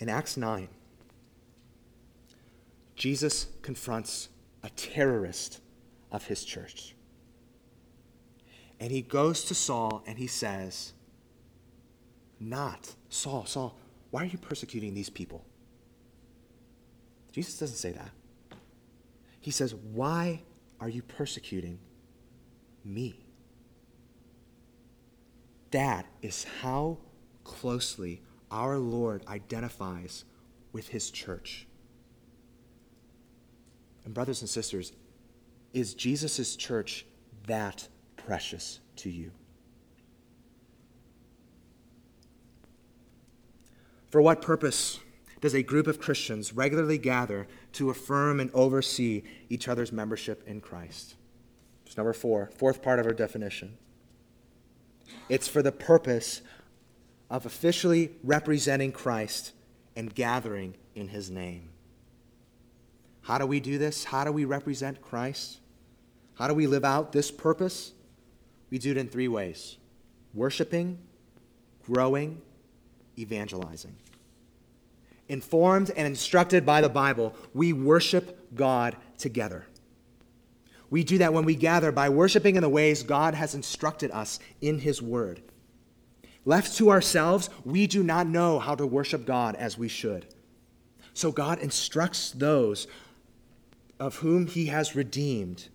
In 0.00 0.08
Acts 0.08 0.36
9, 0.36 0.66
Jesus 2.96 3.46
confronts 3.62 4.28
a 4.64 4.70
terrorist 4.70 5.60
of 6.10 6.26
his 6.26 6.44
church. 6.44 6.96
And 8.80 8.90
he 8.90 9.02
goes 9.02 9.44
to 9.44 9.54
Saul 9.54 10.02
and 10.06 10.18
he 10.18 10.26
says, 10.26 10.94
Not, 12.40 12.94
Saul, 13.10 13.44
Saul, 13.44 13.76
why 14.10 14.22
are 14.22 14.26
you 14.26 14.38
persecuting 14.38 14.94
these 14.94 15.10
people? 15.10 15.44
Jesus 17.30 17.58
doesn't 17.58 17.76
say 17.76 17.92
that. 17.92 18.10
He 19.38 19.50
says, 19.50 19.74
Why 19.74 20.42
are 20.80 20.88
you 20.88 21.02
persecuting 21.02 21.78
me? 22.82 23.26
That 25.70 26.06
is 26.22 26.46
how 26.62 26.98
closely 27.44 28.22
our 28.50 28.78
Lord 28.78 29.24
identifies 29.28 30.24
with 30.72 30.88
his 30.88 31.10
church. 31.10 31.66
And, 34.04 34.14
brothers 34.14 34.40
and 34.40 34.48
sisters, 34.48 34.92
is 35.72 35.94
Jesus' 35.94 36.56
church 36.56 37.06
that 37.46 37.88
precious 38.26 38.80
to 38.96 39.10
you. 39.10 39.30
For 44.08 44.20
what 44.20 44.42
purpose 44.42 44.98
does 45.40 45.54
a 45.54 45.62
group 45.62 45.86
of 45.86 46.00
Christians 46.00 46.52
regularly 46.52 46.98
gather 46.98 47.46
to 47.72 47.90
affirm 47.90 48.40
and 48.40 48.50
oversee 48.52 49.22
each 49.48 49.68
other's 49.68 49.92
membership 49.92 50.42
in 50.46 50.60
Christ? 50.60 51.14
It's 51.86 51.96
number 51.96 52.12
four, 52.12 52.50
fourth 52.56 52.82
part 52.82 52.98
of 52.98 53.06
our 53.06 53.12
definition. 53.12 53.78
It's 55.28 55.48
for 55.48 55.62
the 55.62 55.72
purpose 55.72 56.42
of 57.30 57.46
officially 57.46 58.10
representing 58.22 58.92
Christ 58.92 59.52
and 59.96 60.14
gathering 60.14 60.74
in 60.94 61.08
his 61.08 61.30
name. 61.30 61.70
How 63.22 63.38
do 63.38 63.46
we 63.46 63.60
do 63.60 63.78
this? 63.78 64.04
How 64.04 64.24
do 64.24 64.32
we 64.32 64.44
represent 64.44 65.00
Christ? 65.00 65.60
How 66.34 66.48
do 66.48 66.54
we 66.54 66.66
live 66.66 66.84
out 66.84 67.12
this 67.12 67.30
purpose? 67.30 67.92
We 68.70 68.78
do 68.78 68.92
it 68.92 68.96
in 68.96 69.08
three 69.08 69.28
ways 69.28 69.76
worshiping, 70.32 70.98
growing, 71.84 72.40
evangelizing. 73.18 73.96
Informed 75.28 75.90
and 75.96 76.06
instructed 76.06 76.66
by 76.66 76.80
the 76.80 76.88
Bible, 76.88 77.34
we 77.54 77.72
worship 77.72 78.54
God 78.54 78.96
together. 79.18 79.66
We 80.90 81.04
do 81.04 81.18
that 81.18 81.32
when 81.32 81.44
we 81.44 81.54
gather 81.54 81.92
by 81.92 82.08
worshiping 82.08 82.56
in 82.56 82.62
the 82.62 82.68
ways 82.68 83.04
God 83.04 83.34
has 83.34 83.54
instructed 83.54 84.10
us 84.10 84.40
in 84.60 84.80
His 84.80 85.00
Word. 85.00 85.40
Left 86.44 86.76
to 86.78 86.90
ourselves, 86.90 87.48
we 87.64 87.86
do 87.86 88.02
not 88.02 88.26
know 88.26 88.58
how 88.58 88.74
to 88.74 88.86
worship 88.86 89.24
God 89.24 89.54
as 89.54 89.78
we 89.78 89.86
should. 89.86 90.26
So 91.14 91.30
God 91.30 91.60
instructs 91.60 92.32
those 92.32 92.88
of 94.00 94.16
whom 94.16 94.46
He 94.46 94.66
has 94.66 94.96
redeemed 94.96 95.68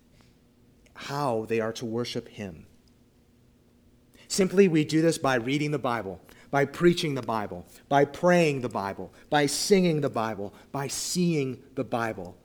how 0.95 1.45
they 1.47 1.61
are 1.61 1.73
to 1.73 1.85
worship 1.85 2.27
Him. 2.27 2.65
Simply, 4.27 4.67
we 4.67 4.83
do 4.83 5.01
this 5.01 5.17
by 5.17 5.35
reading 5.35 5.71
the 5.71 5.79
Bible, 5.79 6.19
by 6.51 6.65
preaching 6.65 7.15
the 7.15 7.21
Bible, 7.21 7.65
by 7.89 8.05
praying 8.05 8.61
the 8.61 8.69
Bible, 8.69 9.13
by 9.29 9.45
singing 9.45 10.01
the 10.01 10.09
Bible, 10.09 10.53
by 10.71 10.87
seeing 10.87 11.61
the 11.75 11.83
Bible 11.83 12.37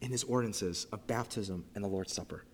in 0.00 0.10
His 0.10 0.24
ordinances 0.24 0.86
of 0.92 1.06
baptism 1.06 1.64
and 1.74 1.82
the 1.82 1.88
Lord's 1.88 2.12
Supper. 2.12 2.44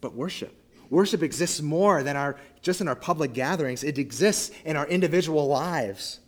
But 0.00 0.14
worship. 0.14 0.54
Worship 0.90 1.22
exists 1.22 1.62
more 1.62 2.02
than 2.02 2.16
our, 2.16 2.36
just 2.60 2.82
in 2.82 2.88
our 2.88 2.96
public 2.96 3.32
gatherings, 3.32 3.82
it 3.82 3.98
exists 3.98 4.50
in 4.64 4.76
our 4.76 4.86
individual 4.86 5.46
lives. 5.46 6.20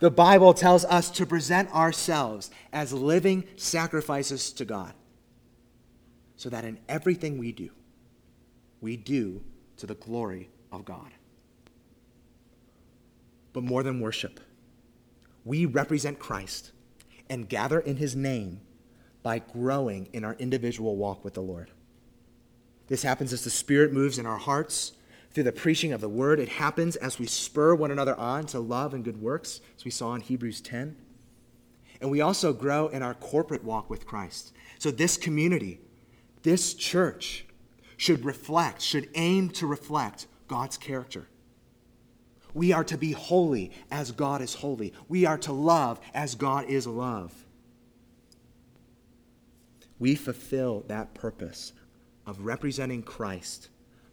The 0.00 0.10
Bible 0.10 0.52
tells 0.54 0.84
us 0.84 1.10
to 1.12 1.26
present 1.26 1.74
ourselves 1.74 2.50
as 2.72 2.92
living 2.92 3.44
sacrifices 3.56 4.52
to 4.54 4.64
God 4.64 4.92
so 6.36 6.48
that 6.48 6.64
in 6.64 6.78
everything 6.88 7.38
we 7.38 7.52
do, 7.52 7.70
we 8.80 8.96
do 8.96 9.42
to 9.80 9.86
the 9.86 9.94
glory 9.94 10.50
of 10.70 10.84
God. 10.84 11.12
But 13.52 13.64
more 13.64 13.82
than 13.82 14.00
worship, 14.00 14.38
we 15.44 15.64
represent 15.64 16.18
Christ 16.18 16.72
and 17.28 17.48
gather 17.48 17.80
in 17.80 17.96
his 17.96 18.14
name 18.14 18.60
by 19.22 19.38
growing 19.38 20.08
in 20.12 20.24
our 20.24 20.34
individual 20.34 20.96
walk 20.96 21.24
with 21.24 21.34
the 21.34 21.42
Lord. 21.42 21.70
This 22.88 23.02
happens 23.02 23.32
as 23.32 23.44
the 23.44 23.50
Spirit 23.50 23.92
moves 23.92 24.18
in 24.18 24.26
our 24.26 24.38
hearts 24.38 24.92
through 25.32 25.44
the 25.44 25.52
preaching 25.52 25.92
of 25.92 26.00
the 26.00 26.08
word. 26.08 26.40
It 26.40 26.48
happens 26.48 26.96
as 26.96 27.18
we 27.18 27.26
spur 27.26 27.74
one 27.74 27.90
another 27.90 28.16
on 28.16 28.46
to 28.46 28.60
love 28.60 28.94
and 28.94 29.04
good 29.04 29.20
works, 29.20 29.60
as 29.76 29.84
we 29.84 29.90
saw 29.90 30.14
in 30.14 30.20
Hebrews 30.20 30.60
10. 30.60 30.96
And 32.00 32.10
we 32.10 32.20
also 32.20 32.52
grow 32.52 32.88
in 32.88 33.02
our 33.02 33.14
corporate 33.14 33.64
walk 33.64 33.88
with 33.88 34.06
Christ. 34.06 34.52
So, 34.78 34.90
this 34.90 35.16
community, 35.16 35.80
this 36.42 36.74
church 36.74 37.44
should 38.00 38.24
reflect, 38.24 38.80
should 38.80 39.10
aim 39.14 39.50
to 39.50 39.66
reflect 39.66 40.26
God's 40.48 40.78
character. 40.78 41.28
We 42.54 42.72
are 42.72 42.84
to 42.84 42.96
be 42.96 43.12
holy 43.12 43.72
as 43.90 44.10
God 44.10 44.40
is 44.40 44.54
holy. 44.54 44.94
We 45.06 45.26
are 45.26 45.36
to 45.36 45.52
love 45.52 46.00
as 46.14 46.34
God 46.34 46.64
is 46.70 46.86
love. 46.86 47.44
We 49.98 50.14
fulfill 50.14 50.82
that 50.88 51.12
purpose 51.12 51.74
of 52.26 52.46
representing 52.46 53.02
Christ 53.02 53.68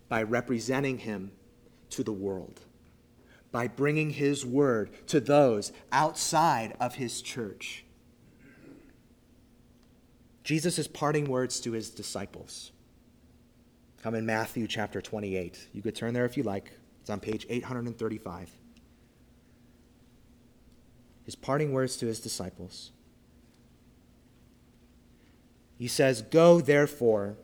by 0.10 0.22
representing 0.22 0.98
him 0.98 1.32
to 1.92 2.04
the 2.04 2.12
world, 2.12 2.60
by 3.54 3.70
bringing 3.70 4.10
his 4.10 4.46
word 4.46 4.90
to 5.08 5.22
those 5.22 5.72
outside 5.94 6.76
of 6.82 6.96
his 6.96 7.22
church. 7.22 7.86
Jesus' 10.44 10.90
parting 10.90 11.24
words 11.24 11.62
to 11.62 11.72
his 11.72 11.90
disciples 11.90 12.74
come 14.08 14.16
in 14.16 14.26
Matthew 14.26 14.68
chapter 14.68 15.02
28. 15.02 15.68
You 15.74 15.82
could 15.82 15.94
turn 15.94 16.14
there 16.14 16.24
if 16.24 16.38
you 16.38 16.44
like, 16.44 16.72
it's 17.02 17.10
on 17.10 17.20
page 17.20 17.46
835. 17.50 18.50
His 21.26 21.36
parting 21.36 21.74
words 21.74 21.98
to 21.98 22.06
his 22.06 22.22
disciples. 22.22 22.94
He 25.78 25.90
says, 25.90 26.22
Go 26.22 26.62
therefore 26.62 27.36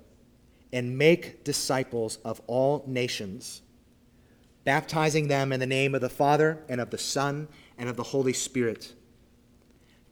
and 0.72 0.98
make 0.98 1.44
disciples 1.44 2.20
of 2.24 2.40
all 2.48 2.86
nations, 2.88 3.62
baptizing 4.64 5.28
them 5.28 5.52
in 5.52 5.60
the 5.60 5.66
name 5.66 5.94
of 5.94 6.00
the 6.00 6.08
Father 6.08 6.64
and 6.70 6.80
of 6.80 6.92
the 6.92 6.98
Son 6.98 7.50
and 7.78 7.90
of 7.90 7.98
the 7.98 8.04
Holy 8.04 8.32
Spirit 8.32 8.94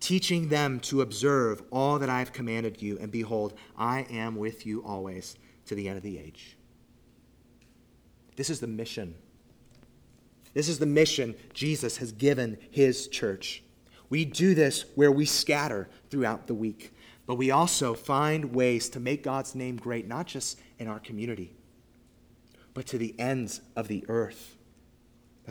teaching 0.01 0.49
them 0.49 0.79
to 0.79 1.01
observe 1.01 1.61
all 1.71 1.99
that 1.99 2.09
I 2.09 2.17
have 2.17 2.33
commanded 2.33 2.81
you, 2.81 2.97
and 2.99 3.11
behold, 3.11 3.53
I 3.77 4.07
am 4.09 4.35
with 4.35 4.65
you 4.65 4.83
always 4.83 5.37
to 5.65 5.75
the 5.75 5.87
end 5.87 5.97
of 5.97 6.03
the 6.03 6.17
age. 6.17 6.57
This 8.35 8.49
is 8.49 8.59
the 8.59 8.67
mission. 8.67 9.15
This 10.53 10.67
is 10.67 10.79
the 10.79 10.85
mission 10.85 11.35
Jesus 11.53 11.97
has 11.97 12.11
given 12.11 12.57
his 12.69 13.07
church. 13.07 13.63
We 14.09 14.25
do 14.25 14.53
this 14.53 14.85
where 14.95 15.11
we 15.11 15.25
scatter 15.25 15.89
throughout 16.09 16.47
the 16.47 16.53
week, 16.53 16.93
but 17.25 17.35
we 17.35 17.51
also 17.51 17.93
find 17.93 18.53
ways 18.53 18.89
to 18.89 18.99
make 18.99 19.23
God's 19.23 19.55
name 19.55 19.77
great, 19.77 20.07
not 20.07 20.27
just 20.27 20.59
in 20.79 20.87
our 20.87 20.99
community, 20.99 21.53
but 22.73 22.85
to 22.87 22.97
the 22.97 23.17
ends 23.19 23.61
of 23.75 23.87
the 23.87 24.03
earth. 24.09 24.57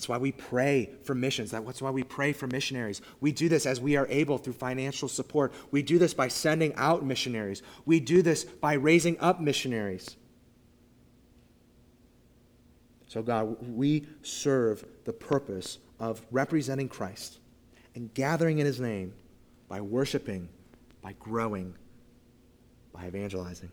That's 0.01 0.09
why 0.09 0.17
we 0.17 0.33
pray 0.33 0.89
for 1.03 1.15
missions. 1.15 1.51
That's 1.51 1.83
why 1.83 1.91
we 1.91 2.05
pray 2.05 2.33
for 2.33 2.47
missionaries. 2.47 3.03
We 3.21 3.33
do 3.33 3.51
this 3.51 3.67
as 3.67 3.83
we 3.83 3.97
are 3.97 4.07
able 4.09 4.39
through 4.39 4.55
financial 4.55 5.09
support. 5.09 5.53
We 5.73 5.83
do 5.83 5.99
this 5.99 6.15
by 6.15 6.29
sending 6.29 6.75
out 6.77 7.05
missionaries. 7.05 7.63
We 7.85 8.01
do 8.01 8.23
this 8.23 8.45
by 8.45 8.73
raising 8.73 9.21
up 9.21 9.43
missionaries. 9.43 10.17
So, 13.09 13.21
God, 13.21 13.59
we 13.77 14.07
serve 14.23 14.87
the 15.05 15.13
purpose 15.13 15.77
of 15.99 16.23
representing 16.31 16.89
Christ 16.89 17.39
and 17.95 18.15
gathering 18.15 18.59
in 18.59 18.65
his 18.65 18.81
name 18.81 19.13
by 19.69 19.83
worshiping, 19.83 20.49
by 21.03 21.13
growing, 21.19 21.75
by 22.95 23.07
evangelizing. 23.07 23.71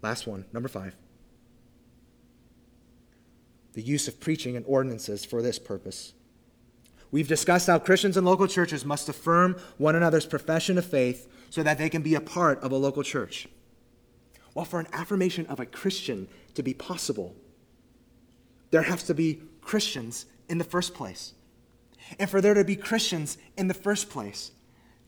Last 0.00 0.28
one, 0.28 0.44
number 0.52 0.68
five 0.68 0.94
the 3.74 3.82
use 3.82 4.08
of 4.08 4.20
preaching 4.20 4.56
and 4.56 4.64
ordinances 4.66 5.24
for 5.24 5.42
this 5.42 5.58
purpose. 5.58 6.14
We've 7.10 7.28
discussed 7.28 7.68
how 7.68 7.78
Christians 7.78 8.16
and 8.16 8.26
local 8.26 8.48
churches 8.48 8.84
must 8.84 9.08
affirm 9.08 9.56
one 9.78 9.94
another's 9.94 10.26
profession 10.26 10.78
of 10.78 10.84
faith 10.84 11.30
so 11.50 11.62
that 11.62 11.78
they 11.78 11.88
can 11.88 12.02
be 12.02 12.14
a 12.14 12.20
part 12.20 12.60
of 12.60 12.72
a 12.72 12.76
local 12.76 13.02
church. 13.02 13.46
Well, 14.54 14.64
for 14.64 14.80
an 14.80 14.88
affirmation 14.92 15.46
of 15.46 15.60
a 15.60 15.66
Christian 15.66 16.28
to 16.54 16.62
be 16.62 16.74
possible, 16.74 17.34
there 18.70 18.82
has 18.82 19.04
to 19.04 19.14
be 19.14 19.42
Christians 19.60 20.26
in 20.48 20.58
the 20.58 20.64
first 20.64 20.94
place. 20.94 21.34
And 22.18 22.28
for 22.28 22.40
there 22.40 22.54
to 22.54 22.64
be 22.64 22.76
Christians 22.76 23.38
in 23.56 23.68
the 23.68 23.74
first 23.74 24.10
place, 24.10 24.50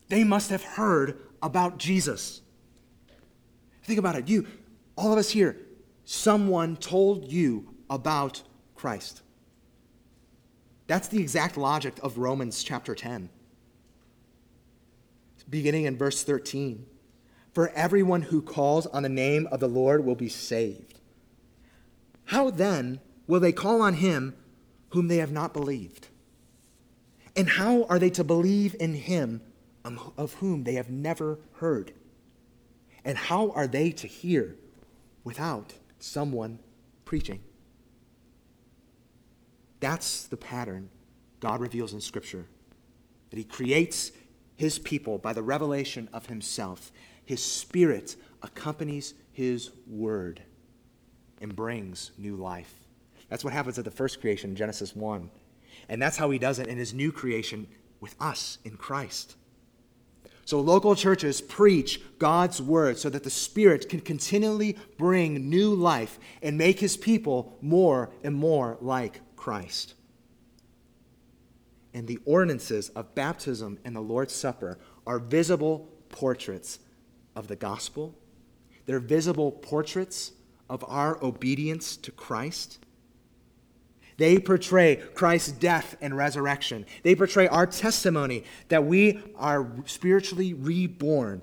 they 0.09 0.23
must 0.23 0.49
have 0.49 0.63
heard 0.63 1.19
about 1.41 1.77
Jesus. 1.77 2.41
Think 3.83 3.99
about 3.99 4.15
it. 4.15 4.27
You, 4.27 4.47
all 4.97 5.11
of 5.11 5.17
us 5.17 5.29
here, 5.29 5.57
someone 6.05 6.77
told 6.77 7.31
you 7.31 7.73
about 7.89 8.41
Christ. 8.87 9.21
That's 10.87 11.09
the 11.09 11.19
exact 11.19 11.57
logic 11.57 11.95
of 12.01 12.17
Romans 12.17 12.63
chapter 12.63 12.95
10. 12.95 13.27
Beginning 15.49 15.83
in 15.83 15.97
verse 15.97 16.23
13. 16.23 16.85
For 17.53 17.67
everyone 17.71 18.21
who 18.21 18.41
calls 18.41 18.87
on 18.87 19.03
the 19.03 19.09
name 19.09 19.45
of 19.51 19.59
the 19.59 19.67
Lord 19.67 20.05
will 20.05 20.15
be 20.15 20.29
saved. 20.29 21.01
How 22.27 22.49
then 22.49 23.01
will 23.27 23.41
they 23.41 23.51
call 23.51 23.81
on 23.81 23.95
him 23.95 24.37
whom 24.91 25.09
they 25.09 25.17
have 25.17 25.33
not 25.33 25.53
believed? 25.53 26.07
And 27.35 27.49
how 27.49 27.83
are 27.89 27.99
they 27.99 28.11
to 28.11 28.23
believe 28.23 28.73
in 28.79 28.93
him 28.93 29.41
um, 29.83 30.13
of 30.15 30.35
whom 30.35 30.63
they 30.63 30.75
have 30.75 30.89
never 30.89 31.39
heard? 31.55 31.91
And 33.03 33.17
how 33.17 33.51
are 33.51 33.67
they 33.67 33.91
to 33.91 34.07
hear 34.07 34.55
without 35.25 35.73
someone 35.99 36.59
preaching? 37.03 37.41
That's 39.79 40.25
the 40.25 40.37
pattern 40.37 40.89
God 41.39 41.61
reveals 41.61 41.93
in 41.93 42.01
Scripture. 42.01 42.45
That 43.29 43.37
He 43.37 43.43
creates 43.43 44.11
His 44.55 44.79
people 44.79 45.17
by 45.17 45.33
the 45.33 45.43
revelation 45.43 46.09
of 46.13 46.27
Himself. 46.27 46.91
His 47.25 47.43
Spirit 47.43 48.15
accompanies 48.41 49.13
His 49.31 49.71
Word 49.87 50.41
and 51.41 51.55
brings 51.55 52.11
new 52.17 52.35
life. 52.35 52.73
That's 53.29 53.43
what 53.43 53.53
happens 53.53 53.77
at 53.77 53.85
the 53.85 53.91
first 53.91 54.21
creation, 54.21 54.55
Genesis 54.55 54.95
1. 54.95 55.29
And 55.89 56.01
that's 56.01 56.17
how 56.17 56.29
He 56.29 56.39
does 56.39 56.59
it 56.59 56.67
in 56.67 56.77
His 56.77 56.93
new 56.93 57.11
creation 57.11 57.67
with 57.99 58.15
us 58.19 58.57
in 58.63 58.77
Christ. 58.77 59.35
So, 60.45 60.61
local 60.61 60.95
churches 60.95 61.41
preach 61.41 61.99
God's 62.19 62.61
word 62.61 62.97
so 62.97 63.09
that 63.09 63.25
the 63.25 63.29
Spirit 63.29 63.89
can 63.89 63.99
continually 63.99 64.77
bring 64.97 65.49
new 65.49 65.75
life 65.75 66.17
and 66.41 66.57
make 66.57 66.79
his 66.79 66.95
people 66.95 67.57
more 67.61 68.11
and 68.23 68.33
more 68.33 68.77
like 68.79 69.19
Christ. 69.47 69.93
And 71.93 72.05
the 72.05 72.19
ordinances 72.25 72.89
of 72.89 73.15
baptism 73.15 73.79
and 73.85 73.95
the 73.95 74.01
Lord's 74.01 74.33
Supper 74.33 74.77
are 75.05 75.19
visible 75.19 75.87
portraits 76.09 76.79
of 77.33 77.47
the 77.47 77.55
gospel. 77.55 78.13
They're 78.85 78.99
visible 78.99 79.53
portraits 79.53 80.33
of 80.69 80.83
our 80.85 81.17
obedience 81.23 81.95
to 81.95 82.11
Christ. 82.11 82.79
They 84.17 84.37
portray 84.37 84.97
Christ's 84.97 85.53
death 85.53 85.95
and 86.01 86.17
resurrection. 86.17 86.85
They 87.03 87.15
portray 87.15 87.47
our 87.47 87.65
testimony 87.65 88.43
that 88.67 88.83
we 88.83 89.23
are 89.37 89.71
spiritually 89.85 90.55
reborn 90.55 91.41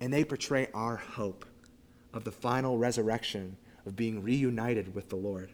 and 0.00 0.12
they 0.12 0.22
portray 0.22 0.68
our 0.74 0.96
hope 0.96 1.46
of 2.12 2.24
the 2.24 2.30
final 2.30 2.76
resurrection, 2.76 3.56
of 3.86 3.96
being 3.96 4.22
reunited 4.22 4.94
with 4.94 5.08
the 5.08 5.16
Lord. 5.16 5.50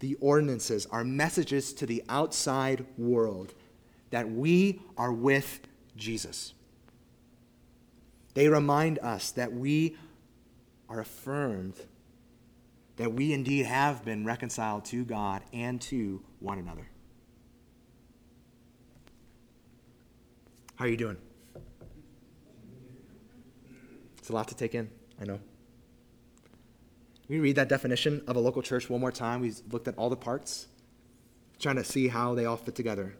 The 0.00 0.16
ordinances 0.20 0.86
are 0.86 1.04
messages 1.04 1.72
to 1.74 1.86
the 1.86 2.02
outside 2.08 2.84
world 2.98 3.54
that 4.10 4.30
we 4.30 4.80
are 4.96 5.12
with 5.12 5.60
Jesus. 5.96 6.54
They 8.34 8.48
remind 8.48 8.98
us 8.98 9.30
that 9.32 9.52
we 9.52 9.96
are 10.88 11.00
affirmed 11.00 11.74
that 12.96 13.12
we 13.12 13.32
indeed 13.32 13.66
have 13.66 14.04
been 14.04 14.24
reconciled 14.24 14.84
to 14.86 15.04
God 15.04 15.42
and 15.52 15.80
to 15.82 16.22
one 16.38 16.58
another. 16.58 16.88
How 20.76 20.84
are 20.84 20.88
you 20.88 20.96
doing? 20.96 21.16
It's 24.18 24.28
a 24.28 24.32
lot 24.32 24.48
to 24.48 24.54
take 24.54 24.74
in, 24.74 24.90
I 25.20 25.24
know. 25.24 25.40
We 27.28 27.38
read 27.38 27.56
that 27.56 27.68
definition 27.68 28.22
of 28.26 28.36
a 28.36 28.40
local 28.40 28.62
church 28.62 28.90
one 28.90 29.00
more 29.00 29.12
time. 29.12 29.40
We 29.40 29.52
looked 29.70 29.88
at 29.88 29.96
all 29.96 30.10
the 30.10 30.16
parts, 30.16 30.66
trying 31.58 31.76
to 31.76 31.84
see 31.84 32.08
how 32.08 32.34
they 32.34 32.44
all 32.44 32.56
fit 32.56 32.74
together. 32.74 33.16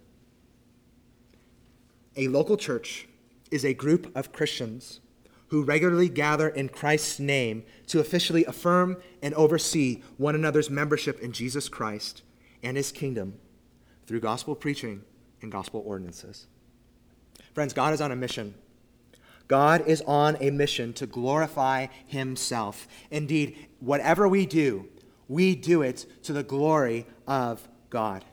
A 2.17 2.29
local 2.29 2.57
church 2.57 3.09
is 3.51 3.65
a 3.65 3.75
group 3.75 4.15
of 4.17 4.33
Christians 4.33 5.01
who 5.49 5.63
regularly 5.63 6.09
gather 6.09 6.49
in 6.49 6.69
Christ's 6.69 7.19
name 7.19 7.65
to 7.87 8.01
officially 8.01 8.45
affirm 8.45 8.97
and 9.23 9.35
oversee 9.35 10.03
one 10.17 10.35
another's 10.35 10.71
membership 10.71 11.21
in 11.21 11.33
Jesus 11.33 11.69
Christ 11.69 12.23
and 12.63 12.77
his 12.77 12.93
kingdom 12.93 13.39
through 14.07 14.21
gospel 14.21 14.55
preaching 14.55 15.03
and 15.43 15.53
gospel 15.53 15.83
ordinances. 15.87 16.47
Friends, 17.53 17.73
God 17.73 17.93
is 17.95 18.01
on 18.01 18.11
a 18.11 18.17
mission. 18.17 18.55
God 19.47 19.87
is 19.87 20.03
on 20.03 20.37
a 20.41 20.51
mission 20.51 20.93
to 20.95 21.07
glorify 21.07 21.89
himself. 22.07 22.89
Indeed, 23.11 23.69
whatever 23.81 24.27
we 24.27 24.47
do, 24.47 24.89
we 25.29 25.55
do 25.55 25.83
it 25.83 26.07
to 26.23 26.33
the 26.33 26.43
glory 26.43 27.07
of 27.27 27.69
God. 27.91 28.25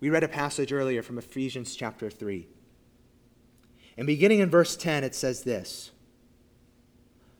We 0.00 0.10
read 0.10 0.24
a 0.24 0.28
passage 0.28 0.72
earlier 0.72 1.02
from 1.02 1.18
Ephesians 1.18 1.74
chapter 1.74 2.10
3. 2.10 2.46
And 3.96 4.06
beginning 4.06 4.40
in 4.40 4.50
verse 4.50 4.76
10, 4.76 5.02
it 5.02 5.14
says 5.14 5.42
this 5.42 5.90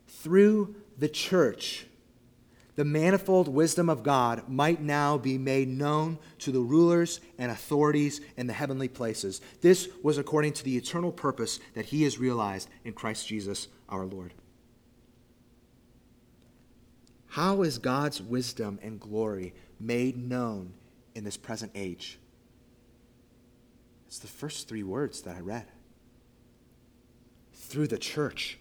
Through 0.06 0.76
the 0.96 1.08
church, 1.08 1.86
the 2.78 2.84
manifold 2.84 3.48
wisdom 3.48 3.90
of 3.90 4.04
God 4.04 4.48
might 4.48 4.80
now 4.80 5.18
be 5.18 5.36
made 5.36 5.66
known 5.66 6.16
to 6.38 6.52
the 6.52 6.60
rulers 6.60 7.18
and 7.36 7.50
authorities 7.50 8.20
in 8.36 8.46
the 8.46 8.52
heavenly 8.52 8.86
places. 8.86 9.40
This 9.60 9.88
was 10.00 10.16
according 10.16 10.52
to 10.52 10.62
the 10.62 10.76
eternal 10.76 11.10
purpose 11.10 11.58
that 11.74 11.86
He 11.86 12.04
has 12.04 12.20
realized 12.20 12.68
in 12.84 12.92
Christ 12.92 13.26
Jesus 13.26 13.66
our 13.88 14.06
Lord. 14.06 14.32
How 17.26 17.62
is 17.62 17.78
God's 17.78 18.22
wisdom 18.22 18.78
and 18.80 19.00
glory 19.00 19.54
made 19.80 20.16
known 20.16 20.74
in 21.16 21.24
this 21.24 21.36
present 21.36 21.72
age? 21.74 22.20
It's 24.06 24.20
the 24.20 24.28
first 24.28 24.68
three 24.68 24.84
words 24.84 25.22
that 25.22 25.36
I 25.36 25.40
read 25.40 25.66
through 27.54 27.88
the 27.88 27.98
church, 27.98 28.56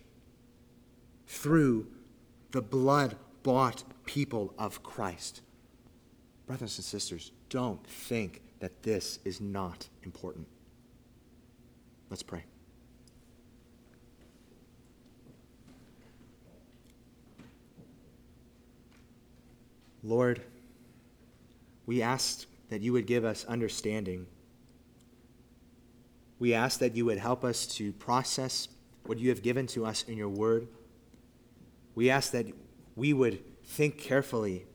through 1.27 1.85
the 2.49 2.63
blood 2.63 3.15
bought 3.47 3.85
people 4.03 4.53
of 4.57 4.83
Christ. 4.83 5.39
Brothers 6.47 6.77
and 6.77 6.83
sisters, 6.83 7.31
don't 7.47 7.81
think 7.87 8.41
that 8.59 8.83
this 8.83 9.19
is 9.23 9.39
not 9.39 9.87
important. 10.03 10.45
Let's 12.09 12.23
pray. 12.23 12.43
Lord, 20.03 20.41
we 21.85 22.01
ask 22.01 22.45
that 22.67 22.81
you 22.81 22.91
would 22.91 23.07
give 23.07 23.23
us 23.23 23.45
understanding. 23.45 24.27
We 26.37 26.53
ask 26.53 26.81
that 26.81 26.97
you 26.97 27.05
would 27.05 27.17
help 27.17 27.45
us 27.45 27.65
to 27.77 27.93
process 27.93 28.67
what 29.05 29.19
you 29.19 29.29
have 29.29 29.41
given 29.41 29.67
to 29.67 29.85
us 29.85 30.03
in 30.03 30.17
your 30.17 30.27
word. 30.27 30.67
We 31.95 32.09
ask 32.09 32.33
that 32.33 32.47
we 32.97 33.13
would 33.13 33.39
think 33.63 33.99
carefully 33.99 34.65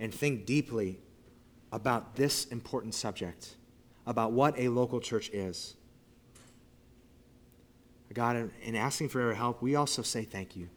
and 0.00 0.12
think 0.12 0.44
deeply 0.44 1.00
about 1.70 2.16
this 2.16 2.44
important 2.46 2.92
subject, 2.92 3.54
about 4.04 4.32
what 4.32 4.58
a 4.58 4.68
local 4.68 5.00
church 5.00 5.30
is. 5.30 5.76
God, 8.12 8.50
in 8.62 8.74
asking 8.74 9.10
for 9.10 9.20
your 9.20 9.34
help, 9.34 9.62
we 9.62 9.76
also 9.76 10.02
say 10.02 10.24
thank 10.24 10.56
you. 10.56 10.68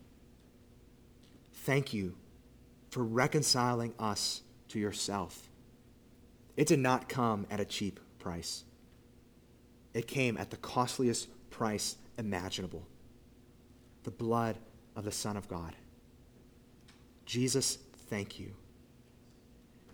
Thank 1.54 1.92
you 1.92 2.16
for 2.92 3.04
reconciling 3.04 3.94
us 3.98 4.44
to 4.68 4.80
yourself. 4.80 5.50
It 6.56 6.68
did 6.68 6.80
not 6.80 7.10
come 7.10 7.48
at 7.50 7.60
a 7.60 7.66
cheap 7.66 8.00
price, 8.20 8.64
it 9.94 10.08
came 10.08 10.38
at 10.38 10.52
the 10.52 10.58
costliest 10.58 11.28
price 11.50 11.96
imaginable 12.18 12.86
the 14.04 14.12
blood 14.12 14.58
of 14.96 15.04
the 15.04 15.12
Son 15.12 15.38
of 15.38 15.48
God. 15.48 15.76
Jesus, 17.32 17.78
thank 18.10 18.42
you. 18.42 18.52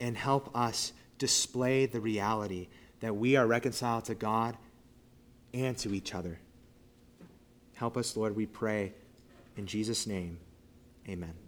And 0.01 0.17
help 0.17 0.49
us 0.57 0.91
display 1.19 1.85
the 1.85 1.99
reality 1.99 2.67
that 2.99 3.15
we 3.15 3.35
are 3.35 3.45
reconciled 3.45 4.05
to 4.05 4.15
God 4.15 4.57
and 5.53 5.77
to 5.77 5.93
each 5.93 6.15
other. 6.15 6.39
Help 7.75 7.95
us, 7.95 8.17
Lord, 8.17 8.35
we 8.35 8.47
pray. 8.47 8.91
In 9.55 9.67
Jesus' 9.67 10.07
name, 10.07 10.39
amen. 11.07 11.46